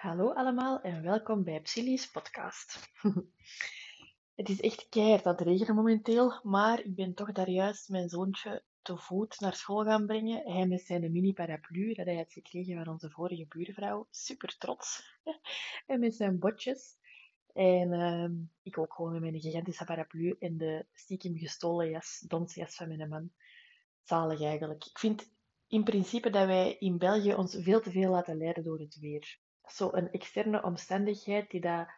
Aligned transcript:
Hallo 0.00 0.32
allemaal 0.32 0.80
en 0.80 1.02
welkom 1.02 1.44
bij 1.44 1.60
Psylli's 1.60 2.10
podcast. 2.10 2.90
het 4.40 4.48
is 4.48 4.60
echt 4.60 4.88
keihard 4.88 5.24
het 5.24 5.40
regenen 5.40 5.74
momenteel, 5.74 6.40
maar 6.42 6.80
ik 6.80 6.94
ben 6.94 7.14
toch 7.14 7.32
daar 7.32 7.50
juist 7.50 7.88
mijn 7.88 8.08
zoontje 8.08 8.62
te 8.82 8.96
voet 8.96 9.40
naar 9.40 9.54
school 9.54 9.84
gaan 9.84 10.06
brengen. 10.06 10.52
Hij 10.52 10.66
met 10.66 10.80
zijn 10.80 11.12
mini 11.12 11.32
paraplu 11.32 11.94
dat 11.94 12.06
hij 12.06 12.16
had 12.16 12.32
gekregen 12.32 12.76
van 12.76 12.92
onze 12.92 13.10
vorige 13.10 13.46
buurvrouw. 13.48 14.06
Super 14.10 14.58
trots. 14.58 15.02
en 15.86 16.00
met 16.00 16.14
zijn 16.14 16.38
botjes. 16.38 16.96
En 17.52 17.92
uh, 17.92 18.30
ik 18.62 18.78
ook 18.78 18.94
gewoon 18.94 19.12
met 19.12 19.20
mijn 19.20 19.40
gigantische 19.40 19.84
paraplu 19.84 20.36
en 20.38 20.56
de 20.56 20.86
stiekem 20.92 21.36
gestolen 21.36 21.90
jas, 21.90 22.24
donsjas 22.28 22.76
van 22.76 22.88
mijn 22.88 23.08
man. 23.08 23.32
Zalig 24.02 24.42
eigenlijk. 24.42 24.84
Ik 24.84 24.98
vind 24.98 25.30
in 25.66 25.84
principe 25.84 26.30
dat 26.30 26.46
wij 26.46 26.76
in 26.78 26.98
België 26.98 27.34
ons 27.34 27.56
veel 27.58 27.80
te 27.80 27.90
veel 27.90 28.10
laten 28.10 28.36
leiden 28.36 28.64
door 28.64 28.78
het 28.78 28.98
weer 28.98 29.38
zo'n 29.72 30.10
externe 30.10 30.62
omstandigheid 30.62 31.50
die 31.50 31.60
dat 31.60 31.88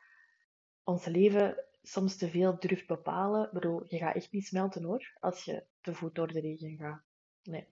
ons 0.85 1.07
leven 1.07 1.65
soms 1.83 2.17
te 2.17 2.29
veel 2.29 2.59
durft 2.59 2.87
bepalen. 2.87 3.47
Ik 3.47 3.53
bedoel, 3.53 3.85
je 3.89 3.99
gaat 3.99 4.15
echt 4.15 4.33
niet 4.33 4.47
smelten 4.47 4.83
hoor, 4.83 5.17
als 5.21 5.45
je 5.45 5.65
te 5.81 5.95
voet 5.95 6.15
door 6.15 6.33
de 6.33 6.41
regen 6.41 6.77
gaat. 6.77 7.03
Nee. 7.43 7.67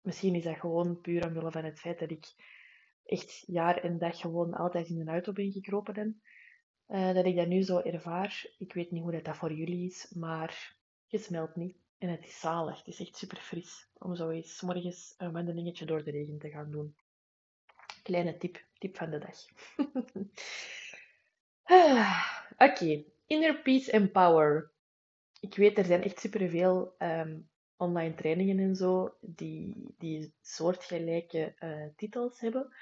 Misschien 0.00 0.34
is 0.34 0.44
dat 0.44 0.56
gewoon 0.56 1.00
puur 1.00 1.26
omwille 1.26 1.50
van 1.50 1.64
het 1.64 1.80
feit 1.80 1.98
dat 1.98 2.10
ik 2.10 2.34
echt 3.04 3.42
jaar 3.46 3.76
en 3.76 3.98
dag 3.98 4.18
gewoon 4.18 4.54
altijd 4.54 4.88
in 4.88 5.00
een 5.00 5.08
auto 5.08 5.32
ben 5.32 5.52
gekropen 5.52 5.94
ben. 5.94 6.22
Uh, 6.88 7.14
dat 7.14 7.24
ik 7.24 7.36
dat 7.36 7.46
nu 7.46 7.62
zo 7.62 7.78
ervaar. 7.78 8.50
Ik 8.58 8.72
weet 8.72 8.90
niet 8.90 9.02
hoe 9.02 9.12
dat, 9.12 9.24
dat 9.24 9.36
voor 9.36 9.52
jullie 9.52 9.86
is, 9.86 10.12
maar 10.14 10.76
je 11.06 11.18
smelt 11.18 11.56
niet. 11.56 11.76
En 11.98 12.08
het 12.08 12.24
is 12.24 12.40
zalig. 12.40 12.78
Het 12.78 12.86
is 12.86 13.00
echt 13.00 13.16
super 13.16 13.38
fris 13.38 13.88
om 13.98 14.14
zo 14.14 14.28
eens 14.28 14.60
morgens 14.60 15.14
een 15.16 15.32
wandelingetje 15.32 15.86
door 15.86 16.04
de 16.04 16.10
regen 16.10 16.38
te 16.38 16.50
gaan 16.50 16.70
doen. 16.70 16.96
Kleine 18.10 18.36
tip, 18.38 18.58
tip 18.78 18.96
van 18.96 19.10
de 19.10 19.18
dag. 19.18 19.38
Ah, 21.72 22.42
oké, 22.58 23.04
inner 23.26 23.62
peace 23.62 23.92
and 23.92 24.12
power. 24.12 24.72
Ik 25.40 25.54
weet, 25.54 25.78
er 25.78 25.84
zijn 25.84 26.02
echt 26.02 26.20
superveel 26.20 26.94
um, 26.98 27.48
online 27.76 28.14
trainingen 28.14 28.58
en 28.58 28.74
zo 28.76 29.14
die, 29.20 29.94
die 29.98 30.34
soortgelijke 30.40 31.54
uh, 31.58 31.86
titels 31.96 32.40
hebben. 32.40 32.74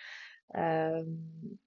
Um, 0.57 1.61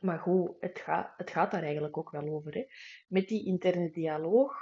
maar 0.00 0.18
goed, 0.18 0.50
het, 0.60 0.78
gaat 0.78 1.12
het 1.16 1.30
gaat 1.30 1.50
daar 1.50 1.62
eigenlijk 1.62 1.96
ook 1.96 2.10
wel 2.10 2.28
over. 2.28 2.54
Hè. 2.54 2.64
Met 3.08 3.28
die 3.28 3.46
interne 3.46 3.90
dialoog 3.90 4.56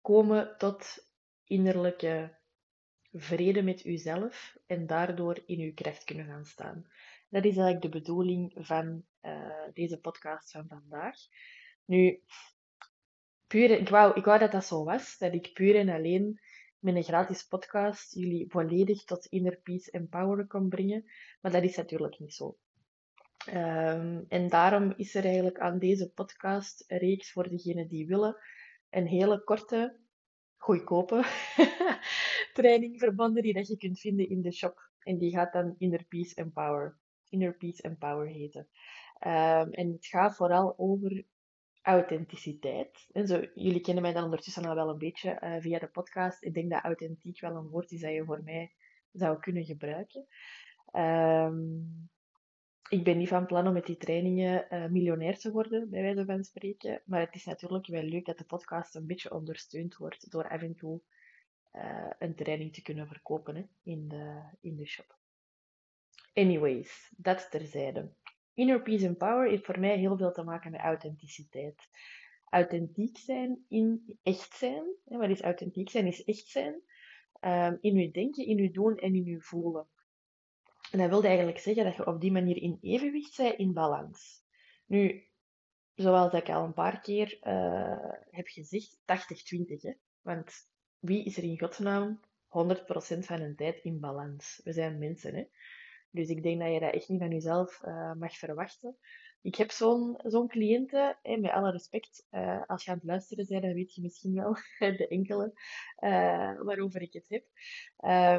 komen 0.00 0.54
tot 0.58 1.08
innerlijke 1.44 2.36
vrede 3.12 3.62
met 3.62 3.84
uzelf 3.84 4.56
en 4.66 4.86
daardoor 4.86 5.42
in 5.46 5.60
uw 5.60 5.74
kracht 5.74 6.04
kunnen 6.04 6.26
gaan 6.26 6.44
staan. 6.44 6.86
Dat 7.28 7.44
is 7.44 7.56
eigenlijk 7.56 7.82
de 7.82 7.98
bedoeling 7.98 8.52
van 8.54 9.04
uh, 9.22 9.68
deze 9.72 10.00
podcast 10.00 10.50
van 10.50 10.66
vandaag. 10.68 11.16
Nu, 11.84 12.22
puur, 13.46 13.70
ik, 13.70 13.88
wou, 13.88 14.14
ik 14.14 14.24
dat 14.24 14.52
dat 14.52 14.64
zo 14.64 14.84
was, 14.84 15.18
dat 15.18 15.34
ik 15.34 15.52
puur 15.52 15.76
en 15.76 15.88
alleen 15.88 16.40
met 16.78 16.94
een 16.94 17.02
gratis 17.02 17.42
podcast 17.42 18.14
jullie 18.14 18.50
volledig 18.50 19.04
tot 19.04 19.26
inner 19.26 19.60
peace 19.62 19.90
en 19.90 20.08
power 20.08 20.46
kon 20.46 20.68
brengen, 20.68 21.04
maar 21.40 21.52
dat 21.52 21.62
is 21.62 21.76
natuurlijk 21.76 22.18
niet 22.18 22.34
zo. 22.34 22.56
Um, 23.48 24.24
en 24.28 24.48
daarom 24.48 24.92
is 24.96 25.14
er 25.14 25.24
eigenlijk 25.24 25.58
aan 25.58 25.78
deze 25.78 26.10
podcast 26.10 26.84
reeks 26.86 27.32
voor 27.32 27.48
degenen 27.48 27.88
die 27.88 28.06
willen 28.06 28.36
een 28.90 29.06
hele 29.06 29.44
korte, 29.44 29.96
goedkope 30.56 31.24
training 32.54 32.98
verbonden 32.98 33.42
die 33.42 33.54
dat 33.54 33.68
je 33.68 33.76
kunt 33.76 34.00
vinden 34.00 34.28
in 34.28 34.42
de 34.42 34.52
shop. 34.52 34.90
En 34.98 35.18
die 35.18 35.30
gaat 35.30 35.52
dan 35.52 35.74
Inner 35.78 36.04
Peace 36.04 36.42
and 36.42 36.52
Power. 36.52 36.98
Inner 37.28 37.56
Peace 37.56 37.82
and 37.82 37.98
Power 37.98 38.26
heten. 38.26 38.68
Um, 39.26 39.72
en 39.72 39.92
het 39.92 40.06
gaat 40.06 40.36
vooral 40.36 40.74
over 40.76 41.24
authenticiteit. 41.82 43.08
En 43.12 43.26
zo, 43.26 43.46
jullie 43.54 43.80
kennen 43.80 44.02
mij 44.02 44.12
dan 44.12 44.24
ondertussen 44.24 44.64
al 44.64 44.74
wel 44.74 44.88
een 44.88 44.98
beetje 44.98 45.40
uh, 45.44 45.56
via 45.60 45.78
de 45.78 45.88
podcast. 45.88 46.44
Ik 46.44 46.54
denk 46.54 46.70
dat 46.70 46.82
authentiek 46.82 47.40
wel 47.40 47.56
een 47.56 47.68
woord 47.68 47.90
is 47.90 48.00
dat 48.00 48.12
je 48.12 48.24
voor 48.24 48.42
mij 48.44 48.72
zou 49.12 49.38
kunnen 49.38 49.64
gebruiken. 49.64 50.26
Um, 50.92 52.10
ik 52.88 53.04
ben 53.04 53.18
niet 53.18 53.28
van 53.28 53.46
plan 53.46 53.66
om 53.66 53.72
met 53.72 53.86
die 53.86 53.96
trainingen 53.96 54.66
uh, 54.70 54.86
miljonair 54.86 55.38
te 55.38 55.52
worden, 55.52 55.90
bij 55.90 56.02
wijze 56.02 56.24
van 56.24 56.44
spreken. 56.44 57.02
Maar 57.04 57.20
het 57.20 57.34
is 57.34 57.44
natuurlijk 57.44 57.86
wel 57.86 58.02
leuk 58.02 58.26
dat 58.26 58.38
de 58.38 58.44
podcast 58.44 58.94
een 58.94 59.06
beetje 59.06 59.32
ondersteund 59.32 59.96
wordt 59.96 60.30
door 60.30 60.48
af 60.48 60.62
en 60.62 60.74
toe 60.74 61.00
uh, 61.72 62.10
een 62.18 62.34
training 62.34 62.72
te 62.72 62.82
kunnen 62.82 63.06
verkopen 63.06 63.70
in, 63.82 64.08
de, 64.08 64.42
in 64.60 64.76
de 64.76 64.86
shop. 64.86 65.17
Anyways, 66.38 67.12
dat 67.16 67.50
terzijde. 67.50 68.12
Inner 68.54 68.82
Peace 68.82 69.06
and 69.06 69.18
Power 69.18 69.48
heeft 69.48 69.64
voor 69.64 69.80
mij 69.80 69.96
heel 69.96 70.16
veel 70.16 70.32
te 70.32 70.42
maken 70.42 70.70
met 70.70 70.80
authenticiteit. 70.80 71.88
Authentiek 72.44 73.18
zijn 73.18 73.64
in 73.68 74.18
echt 74.22 74.52
zijn. 74.56 74.84
Wat 75.04 75.30
is 75.30 75.40
authentiek 75.40 75.90
zijn? 75.90 76.06
Is 76.06 76.24
echt 76.24 76.46
zijn. 76.46 76.82
Um, 77.40 77.78
in 77.80 77.96
uw 77.96 78.10
denken, 78.10 78.46
in 78.46 78.58
uw 78.58 78.70
doen 78.70 78.96
en 78.98 79.14
in 79.14 79.26
uw 79.26 79.40
voelen. 79.40 79.86
En 80.90 80.98
dat 80.98 81.08
wil 81.08 81.24
eigenlijk 81.24 81.58
zeggen 81.58 81.84
dat 81.84 81.96
je 81.96 82.06
op 82.06 82.20
die 82.20 82.32
manier 82.32 82.56
in 82.56 82.78
evenwicht 82.80 83.36
bent, 83.36 83.58
in 83.58 83.72
balans. 83.72 84.42
Nu, 84.86 85.26
zoals 85.94 86.32
ik 86.32 86.48
al 86.48 86.64
een 86.64 86.72
paar 86.72 87.00
keer 87.00 87.38
uh, 87.42 88.12
heb 88.30 88.46
gezegd, 88.46 88.98
80-20. 89.94 89.98
Want 90.20 90.52
wie 90.98 91.24
is 91.24 91.36
er 91.36 91.42
in 91.42 91.58
godsnaam 91.58 92.20
100% 92.20 92.20
van 93.18 93.38
de 93.38 93.54
tijd 93.56 93.78
in 93.82 94.00
balans? 94.00 94.60
We 94.64 94.72
zijn 94.72 94.98
mensen, 94.98 95.34
hè. 95.34 95.44
Dus 96.10 96.28
ik 96.28 96.42
denk 96.42 96.60
dat 96.60 96.72
je 96.72 96.80
dat 96.80 96.92
echt 96.92 97.08
niet 97.08 97.20
van 97.20 97.30
jezelf 97.30 97.82
uh, 97.84 98.12
mag 98.12 98.36
verwachten. 98.36 98.96
Ik 99.42 99.54
heb 99.54 99.70
zo'n 99.70 100.20
zo'n 100.24 100.48
cliënte, 100.48 101.16
met 101.22 101.50
alle 101.50 101.70
respect, 101.70 102.26
uh, 102.30 102.62
als 102.66 102.84
je 102.84 102.90
aan 102.90 102.96
het 102.96 103.06
luisteren 103.06 103.46
bent, 103.48 103.62
dan 103.62 103.72
weet 103.72 103.94
je 103.94 104.02
misschien 104.02 104.34
wel 104.34 104.56
de 104.96 105.08
enkele 105.08 105.52
uh, 106.00 106.60
waarover 106.62 107.02
ik 107.02 107.12
het 107.12 107.24
heb, 107.28 107.44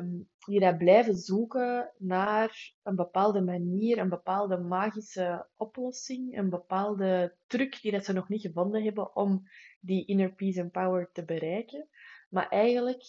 um, 0.02 0.29
die 0.46 0.59
dat 0.59 0.78
blijven 0.78 1.16
zoeken 1.16 1.94
naar 1.97 2.74
een 2.84 2.96
bepaalde 2.96 3.41
manier, 3.41 3.97
een 3.97 4.09
bepaalde 4.09 4.58
magische 4.58 5.47
oplossing, 5.56 6.38
een 6.38 6.50
bepaalde 6.50 7.35
truc 7.47 7.81
die 7.81 7.91
dat 7.91 8.06
ze 8.06 8.13
nog 8.13 8.29
niet 8.29 8.41
gevonden 8.41 8.84
hebben 8.84 9.16
om 9.16 9.44
die 9.79 10.06
inner 10.06 10.34
peace 10.34 10.62
and 10.62 10.72
power 10.72 11.09
te 11.12 11.25
bereiken. 11.25 11.88
Maar 12.29 12.50
eigenlijk 12.50 13.03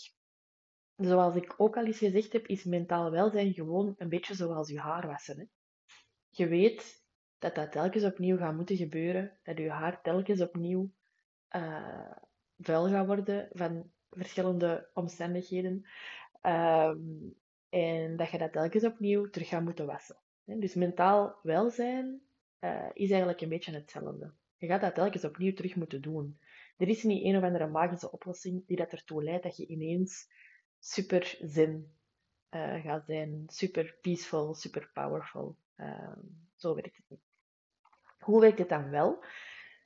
zoals 1.01 1.37
ik 1.37 1.55
ook 1.57 1.77
al 1.77 1.85
eens 1.85 1.99
gezegd 1.99 2.33
heb, 2.33 2.47
is 2.47 2.65
mentaal 2.65 3.11
welzijn 3.11 3.53
gewoon 3.53 3.95
een 3.99 4.09
beetje 4.09 4.35
zoals 4.35 4.69
je 4.69 4.81
haar 4.81 5.07
wassen. 5.07 5.39
Hè? 5.39 5.45
Je 6.31 6.49
weet 6.49 7.05
dat 7.39 7.55
dat 7.55 7.73
telkens 7.73 8.05
opnieuw 8.05 8.37
gaat 8.37 8.55
moeten 8.55 8.77
gebeuren, 8.77 9.39
dat 9.43 9.59
je 9.59 9.71
haar 9.71 10.03
telkens 10.03 10.41
opnieuw 10.41 10.91
uh, 11.57 12.13
vuil 12.59 12.89
gaat 12.89 13.07
worden 13.07 13.49
van 13.53 13.91
verschillende 14.11 14.91
omstandigheden. 14.95 15.87
Um, 16.43 17.35
en 17.69 18.17
dat 18.17 18.31
je 18.31 18.39
dat 18.39 18.53
telkens 18.53 18.85
opnieuw 18.85 19.31
terug 19.31 19.49
gaat 19.49 19.63
moeten 19.63 19.87
wassen. 19.87 20.17
Dus 20.45 20.75
mentaal 20.75 21.39
welzijn 21.43 22.21
uh, 22.61 22.89
is 22.93 23.11
eigenlijk 23.11 23.41
een 23.41 23.49
beetje 23.49 23.73
hetzelfde. 23.73 24.33
Je 24.57 24.67
gaat 24.67 24.81
dat 24.81 24.95
telkens 24.95 25.25
opnieuw 25.25 25.53
terug 25.53 25.77
moeten 25.77 26.03
doen. 26.03 26.39
Er 26.77 26.89
is 26.89 27.03
niet 27.03 27.25
een 27.25 27.37
of 27.37 27.43
andere 27.43 27.67
magische 27.67 28.13
oplossing 28.13 28.67
die 28.67 28.77
dat 28.77 28.93
ertoe 28.93 29.23
leidt 29.23 29.43
dat 29.43 29.57
je 29.57 29.67
ineens 29.67 30.29
super 30.81 31.39
zen 31.41 31.93
uh, 32.51 32.83
gaat 32.83 33.05
zijn, 33.07 33.45
super 33.47 33.97
peaceful, 34.01 34.55
super 34.55 34.91
powerful. 34.93 35.57
Uh, 35.77 36.17
zo 36.57 36.75
werkt 36.75 36.97
het 36.97 37.05
niet. 37.09 37.21
Hoe 38.19 38.41
werkt 38.41 38.59
het 38.59 38.69
dan 38.69 38.91
wel? 38.91 39.25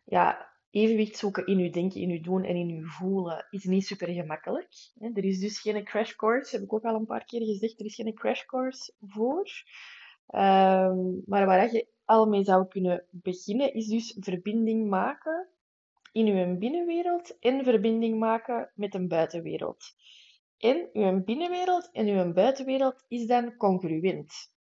Ja, 0.05 0.53
evenwicht 0.71 1.17
zoeken 1.17 1.47
in 1.47 1.59
uw 1.59 1.71
denken, 1.71 2.01
in 2.01 2.11
uw 2.11 2.21
doen 2.21 2.45
en 2.45 2.57
in 2.57 2.69
uw 2.69 2.87
voelen 2.87 3.47
is 3.51 3.65
niet 3.65 3.87
super 3.87 4.09
gemakkelijk. 4.09 4.69
Er 5.01 5.25
is 5.25 5.39
dus 5.39 5.61
geen 5.61 5.85
crash 5.85 6.15
course, 6.15 6.57
heb 6.57 6.65
ik 6.65 6.73
ook 6.73 6.85
al 6.85 6.95
een 6.95 7.07
paar 7.07 7.25
keer 7.25 7.45
gezegd, 7.45 7.81
er 7.81 7.87
is 7.87 7.95
geen 7.95 8.15
crash 8.15 8.45
course 8.45 8.93
voor. 9.01 9.51
Um, 10.29 11.23
maar 11.27 11.47
waar 11.47 11.73
je 11.73 11.87
al 12.05 12.27
mee 12.27 12.45
zou 12.45 12.69
kunnen 12.69 13.07
beginnen, 13.11 13.75
is 13.75 13.87
dus 13.87 14.17
verbinding 14.21 14.89
maken 14.89 15.49
in 16.13 16.27
uw 16.27 16.59
binnenwereld 16.59 17.39
en 17.39 17.65
verbinding 17.65 18.19
maken 18.19 18.71
met 18.75 18.95
een 18.95 19.09
buitenwereld. 19.09 19.85
En 20.59 20.89
uw 20.93 21.25
binnenwereld 21.25 21.91
en 21.93 22.07
uw 22.07 22.33
buitenwereld 22.33 23.05
is 23.09 23.27
dan 23.27 23.57
congruent. 23.57 24.53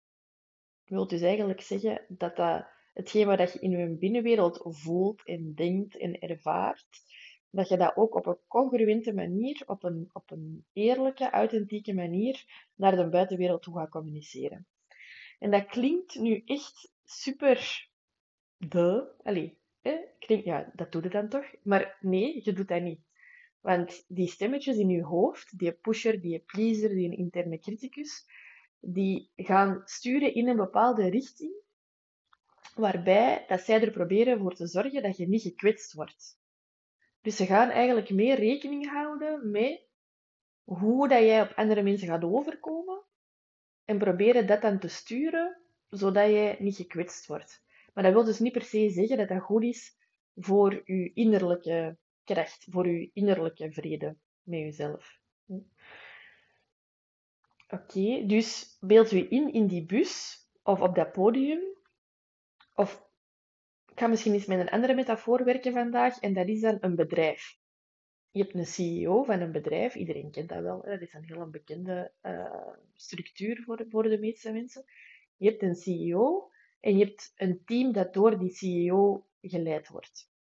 Dat 0.83 0.97
wil 0.97 1.07
dus 1.07 1.21
eigenlijk 1.21 1.61
zeggen 1.61 2.05
dat, 2.07 2.35
dat 2.35 2.65
hetgeen 2.93 3.27
wat 3.27 3.53
je 3.53 3.59
in 3.59 3.71
je 3.71 3.97
binnenwereld 3.97 4.59
voelt 4.63 5.25
en 5.25 5.53
denkt 5.55 5.97
en 5.97 6.19
ervaart, 6.19 7.01
dat 7.49 7.69
je 7.69 7.77
dat 7.77 7.95
ook 7.95 8.15
op 8.15 8.25
een 8.25 8.37
congruente 8.47 9.13
manier, 9.13 9.63
op 9.65 9.83
een, 9.83 10.09
op 10.13 10.31
een 10.31 10.65
eerlijke, 10.73 11.29
authentieke 11.29 11.93
manier 11.93 12.67
naar 12.75 12.95
de 12.95 13.09
buitenwereld 13.09 13.61
toe 13.61 13.77
gaat 13.77 13.89
communiceren. 13.89 14.67
En 15.39 15.51
dat 15.51 15.65
klinkt 15.65 16.15
nu 16.15 16.41
echt 16.45 16.91
super 17.03 17.89
de, 18.57 19.13
allee, 19.23 19.57
klinkt, 20.19 20.45
ja, 20.45 20.71
dat 20.75 20.91
doe 20.91 21.03
je 21.03 21.09
dan 21.09 21.29
toch? 21.29 21.45
Maar 21.63 21.97
nee, 22.01 22.41
je 22.43 22.53
doet 22.53 22.67
dat 22.67 22.81
niet. 22.81 22.99
Want 23.63 24.03
die 24.07 24.27
stemmetjes 24.27 24.77
in 24.77 24.89
je 24.89 25.03
hoofd, 25.03 25.57
die 25.57 25.71
pusher, 25.71 26.21
die 26.21 26.39
pleaser, 26.39 26.89
die 26.89 27.15
interne 27.17 27.59
criticus, 27.59 28.25
die 28.79 29.31
gaan 29.35 29.81
sturen 29.85 30.33
in 30.33 30.47
een 30.47 30.55
bepaalde 30.55 31.09
richting. 31.09 31.61
waarbij 32.75 33.45
dat 33.47 33.61
zij 33.61 33.81
er 33.81 33.91
proberen 33.91 34.39
voor 34.39 34.55
te 34.55 34.67
zorgen 34.67 35.03
dat 35.03 35.17
je 35.17 35.27
niet 35.27 35.41
gekwetst 35.41 35.93
wordt. 35.93 36.39
Dus 37.21 37.35
ze 37.35 37.45
gaan 37.45 37.69
eigenlijk 37.69 38.09
meer 38.09 38.35
rekening 38.35 38.89
houden 38.89 39.51
met 39.51 39.87
hoe 40.63 41.07
dat 41.07 41.19
jij 41.19 41.41
op 41.41 41.51
andere 41.55 41.81
mensen 41.81 42.07
gaat 42.07 42.23
overkomen 42.23 43.03
en 43.85 43.97
proberen 43.97 44.47
dat 44.47 44.61
dan 44.61 44.79
te 44.79 44.87
sturen, 44.87 45.61
zodat 45.89 46.29
jij 46.29 46.55
niet 46.59 46.75
gekwetst 46.75 47.27
wordt. 47.27 47.63
Maar 47.93 48.03
dat 48.03 48.13
wil 48.13 48.23
dus 48.23 48.39
niet 48.39 48.53
per 48.53 48.61
se 48.61 48.89
zeggen 48.89 49.17
dat 49.17 49.27
dat 49.27 49.41
goed 49.41 49.63
is 49.63 49.97
voor 50.35 50.81
je 50.85 51.13
innerlijke 51.13 51.97
kracht, 52.23 52.67
voor 52.69 52.87
je 52.87 53.09
innerlijke 53.13 53.71
vrede 53.71 54.15
met 54.43 54.59
jezelf. 54.59 55.19
Oké, 57.67 58.25
dus 58.25 58.77
beeld 58.79 59.09
je 59.09 59.27
in 59.27 59.53
in 59.53 59.67
die 59.67 59.85
bus 59.85 60.37
of 60.63 60.81
op 60.81 60.95
dat 60.95 61.11
podium. 61.11 61.61
Of 62.75 63.11
ik 63.91 63.99
ga 63.99 64.07
misschien 64.07 64.33
eens 64.33 64.45
met 64.45 64.59
een 64.59 64.69
andere 64.69 64.93
metafoor 64.93 65.43
werken 65.43 65.73
vandaag, 65.73 66.19
en 66.19 66.33
dat 66.33 66.47
is 66.47 66.61
dan 66.61 66.77
een 66.81 66.95
bedrijf. 66.95 67.57
Je 68.31 68.41
hebt 68.41 68.53
een 68.53 68.65
CEO 68.65 69.23
van 69.23 69.39
een 69.39 69.51
bedrijf, 69.51 69.95
iedereen 69.95 70.31
kent 70.31 70.49
dat 70.49 70.61
wel, 70.61 70.81
dat 70.81 71.01
is 71.01 71.13
een 71.13 71.23
heel 71.23 71.49
bekende 71.49 72.11
uh, 72.21 72.73
structuur 72.93 73.63
voor, 73.63 73.85
voor 73.89 74.03
de 74.03 74.19
meeste 74.19 74.51
mensen. 74.51 74.85
Je 75.37 75.49
hebt 75.49 75.61
een 75.61 75.75
CEO 75.75 76.51
en 76.79 76.97
je 76.97 77.05
hebt 77.05 77.33
een 77.35 77.61
team 77.65 77.91
dat 77.91 78.13
door 78.13 78.39
die 78.39 78.53
CEO 78.53 79.25
geleid 79.41 79.87
wordt. 79.87 80.32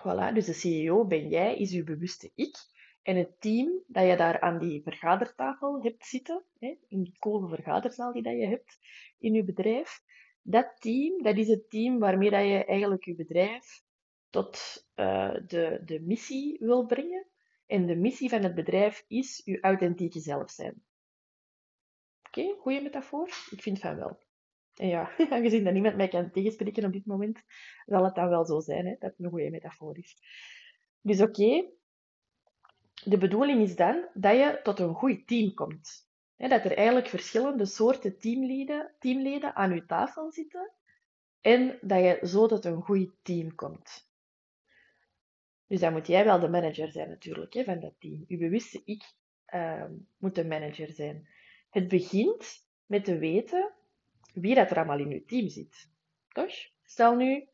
Voilà, 0.00 0.32
dus 0.32 0.46
de 0.46 0.52
CEO 0.52 1.04
ben 1.06 1.28
jij, 1.28 1.56
is 1.56 1.72
uw 1.72 1.84
bewuste 1.84 2.30
ik. 2.34 2.56
En 3.02 3.16
het 3.16 3.40
team 3.40 3.82
dat 3.86 4.06
je 4.06 4.16
daar 4.16 4.40
aan 4.40 4.58
die 4.58 4.82
vergadertafel 4.82 5.82
hebt 5.82 6.06
zitten, 6.06 6.44
hè, 6.58 6.74
in 6.88 7.02
die 7.02 7.16
coole 7.18 7.48
vergaderzaal 7.48 8.12
die 8.12 8.22
dat 8.22 8.32
je 8.32 8.46
hebt 8.46 8.78
in 9.18 9.32
je 9.32 9.44
bedrijf, 9.44 10.02
dat 10.42 10.80
team, 10.80 11.22
dat 11.22 11.36
is 11.36 11.48
het 11.48 11.70
team 11.70 11.98
waarmee 11.98 12.30
dat 12.30 12.40
je 12.40 12.64
eigenlijk 12.64 13.04
je 13.04 13.14
bedrijf 13.14 13.82
tot 14.30 14.58
uh, 14.96 15.34
de, 15.46 15.80
de 15.84 16.00
missie 16.00 16.58
wil 16.60 16.86
brengen. 16.86 17.26
En 17.66 17.86
de 17.86 17.96
missie 17.96 18.28
van 18.28 18.42
het 18.42 18.54
bedrijf 18.54 19.04
is 19.08 19.42
je 19.44 19.60
authentieke 19.60 20.20
zelf 20.20 20.50
zijn. 20.50 20.82
Oké, 22.26 22.54
goede 22.58 22.80
metafoor? 22.80 23.28
Ik 23.50 23.62
vind 23.62 23.78
van 23.78 23.96
wel. 23.96 24.18
En 24.74 24.88
ja, 24.88 25.10
aangezien 25.30 25.64
dat 25.64 25.72
niemand 25.72 25.96
mij 25.96 26.08
kan 26.08 26.30
tegenspreken 26.30 26.84
op 26.84 26.92
dit 26.92 27.06
moment, 27.06 27.42
zal 27.86 28.04
het 28.04 28.14
dan 28.14 28.28
wel 28.28 28.44
zo 28.44 28.60
zijn 28.60 28.86
hè, 28.86 28.96
dat 28.98 29.10
het 29.10 29.18
een 29.18 29.30
goede 29.30 29.50
metafoor 29.50 29.98
is. 29.98 30.16
Dus 31.00 31.20
oké, 31.20 31.64
de 33.04 33.18
bedoeling 33.18 33.62
is 33.62 33.76
dan 33.76 34.08
dat 34.14 34.36
je 34.36 34.60
tot 34.62 34.78
een 34.78 34.94
goed 34.94 35.26
team 35.26 35.54
komt. 35.54 36.08
dat 36.36 36.64
er 36.64 36.76
eigenlijk 36.76 37.08
verschillende 37.08 37.66
soorten 37.66 38.18
teamleden, 38.18 38.94
teamleden 38.98 39.54
aan 39.54 39.74
je 39.74 39.86
tafel 39.86 40.32
zitten 40.32 40.72
en 41.40 41.78
dat 41.80 41.98
je 41.98 42.18
zo 42.28 42.46
tot 42.46 42.64
een 42.64 42.82
goed 42.82 43.10
team 43.22 43.54
komt. 43.54 44.08
Dus 45.66 45.80
dan 45.80 45.92
moet 45.92 46.06
jij 46.06 46.24
wel 46.24 46.40
de 46.40 46.48
manager 46.48 46.92
zijn 46.92 47.08
natuurlijk 47.08 47.52
hè, 47.52 47.64
van 47.64 47.80
dat 47.80 47.94
team. 47.98 48.24
Je 48.26 48.36
bewuste 48.36 48.82
ik 48.84 49.12
uh, 49.54 49.84
moet 50.18 50.34
de 50.34 50.46
manager 50.46 50.92
zijn. 50.92 51.28
Het 51.70 51.88
begint 51.88 52.66
met 52.86 53.04
te 53.04 53.18
weten 53.18 53.72
wie 54.34 54.54
dat 54.54 54.70
er 54.70 54.76
allemaal 54.76 54.98
in 54.98 55.08
je 55.08 55.24
team 55.24 55.48
zit. 55.48 55.90
Toch? 56.28 56.52
Stel 56.82 57.16
nu, 57.16 57.48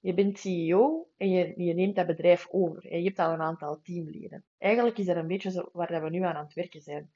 je 0.00 0.14
bent 0.14 0.38
CEO 0.38 1.10
en 1.16 1.30
je, 1.30 1.62
je 1.62 1.74
neemt 1.74 1.96
dat 1.96 2.06
bedrijf 2.06 2.48
over 2.50 2.86
en 2.86 2.98
je 2.98 3.04
hebt 3.04 3.18
al 3.18 3.32
een 3.32 3.40
aantal 3.40 3.80
teamleden. 3.82 4.44
Eigenlijk 4.58 4.98
is 4.98 5.06
dat 5.06 5.16
een 5.16 5.26
beetje 5.26 5.68
waar 5.72 6.02
we 6.02 6.10
nu 6.10 6.22
aan 6.22 6.34
aan 6.34 6.44
het 6.44 6.54
werken 6.54 6.80
zijn. 6.80 7.10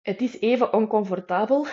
Het 0.00 0.20
is 0.20 0.40
even 0.40 0.72
oncomfortabel 0.72 1.66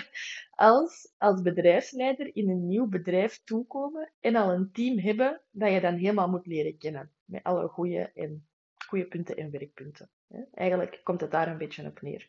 als 0.50 1.14
als 1.18 1.42
bedrijfsleider 1.42 2.36
in 2.36 2.48
een 2.48 2.66
nieuw 2.66 2.88
bedrijf 2.88 3.40
toekomen 3.44 4.12
en 4.20 4.36
al 4.36 4.52
een 4.52 4.72
team 4.72 4.98
hebben 4.98 5.40
dat 5.50 5.72
je 5.72 5.80
dan 5.80 5.94
helemaal 5.94 6.28
moet 6.28 6.46
leren 6.46 6.78
kennen. 6.78 7.12
Met 7.24 7.42
alle 7.42 7.68
goede, 7.68 8.12
en, 8.14 8.46
goede 8.86 9.06
punten 9.06 9.36
en 9.36 9.50
werkpunten. 9.50 10.10
Eigenlijk 10.52 11.00
komt 11.02 11.20
het 11.20 11.30
daar 11.30 11.48
een 11.48 11.58
beetje 11.58 11.86
op 11.86 12.00
neer. 12.00 12.28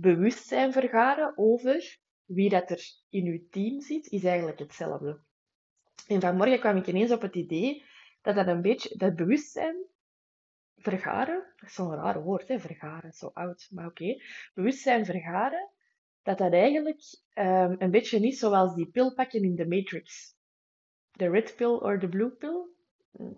Bewustzijn 0.00 0.72
vergaren 0.72 1.32
over 1.36 1.98
wie 2.24 2.48
dat 2.48 2.70
er 2.70 2.82
in 3.08 3.26
uw 3.26 3.40
team 3.50 3.80
zit, 3.80 4.06
is 4.06 4.24
eigenlijk 4.24 4.58
hetzelfde. 4.58 5.20
En 6.06 6.20
vanmorgen 6.20 6.60
kwam 6.60 6.76
ik 6.76 6.86
ineens 6.86 7.12
op 7.12 7.22
het 7.22 7.34
idee 7.34 7.84
dat 8.22 8.34
dat 8.34 8.46
een 8.46 8.62
beetje, 8.62 8.96
dat 8.96 9.16
bewustzijn 9.16 9.76
vergaren, 10.76 11.52
dat 11.56 11.68
is 11.68 11.74
zo'n 11.74 11.94
raar 11.94 12.22
woord, 12.22 12.48
hè, 12.48 12.58
vergaren, 12.58 13.12
zo 13.12 13.26
oud, 13.26 13.68
maar 13.70 13.86
oké. 13.86 14.16
Bewustzijn 14.54 15.04
vergaren, 15.04 15.70
dat 16.22 16.38
dat 16.38 16.52
eigenlijk 16.52 17.00
um, 17.34 17.76
een 17.78 17.90
beetje 17.90 18.18
niet 18.18 18.38
zoals 18.38 18.74
die 18.74 18.90
pil 18.90 19.14
pakken 19.14 19.42
in 19.42 19.54
de 19.54 19.66
Matrix. 19.66 20.36
De 21.10 21.30
red 21.30 21.56
pill 21.56 21.74
of 21.74 21.98
de 21.98 22.08
blue 22.08 22.30
pill. 22.30 22.76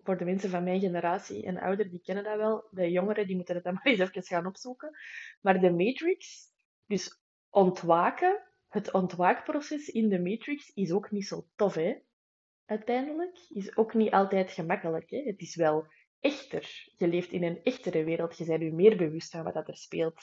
Voor 0.03 0.19
de 0.19 0.25
mensen 0.25 0.51
van 0.51 0.65
mijn 0.65 0.81
generatie 0.81 1.45
en 1.45 1.59
ouder, 1.59 1.91
die 1.91 2.01
kennen 2.01 2.25
dat 2.25 2.37
wel. 2.37 2.69
De 2.71 2.91
jongeren, 2.91 3.27
die 3.27 3.37
moeten 3.37 3.55
het 3.55 3.65
dan 3.65 3.75
maar 3.75 3.85
eens 3.85 4.01
even 4.01 4.23
gaan 4.23 4.47
opzoeken. 4.47 4.91
Maar 5.41 5.61
de 5.61 5.71
Matrix, 5.71 6.50
dus 6.91 7.23
ontwaken, 7.51 8.43
het 8.69 8.93
ontwaakproces 8.93 9.89
in 9.89 10.09
de 10.09 10.21
Matrix 10.21 10.71
is 10.75 10.93
ook 10.93 11.11
niet 11.11 11.27
zo 11.27 11.47
tof, 11.57 11.75
hè? 11.75 11.99
Uiteindelijk 12.65 13.39
is 13.49 13.77
ook 13.77 13.95
niet 13.95 14.13
altijd 14.13 14.51
gemakkelijk. 14.51 15.11
Hè? 15.11 15.23
Het 15.23 15.41
is 15.41 15.57
wel 15.57 15.87
echter. 16.21 16.93
Je 16.97 17.09
leeft 17.09 17.31
in 17.31 17.43
een 17.43 17.63
echtere 17.63 18.05
wereld. 18.05 18.37
Je 18.37 18.45
bent 18.45 18.63
je 18.63 18.73
meer 18.73 18.97
bewust 18.97 19.31
van 19.31 19.43
wat 19.43 19.55
dat 19.55 19.69
er 19.69 19.77
speelt, 19.77 20.23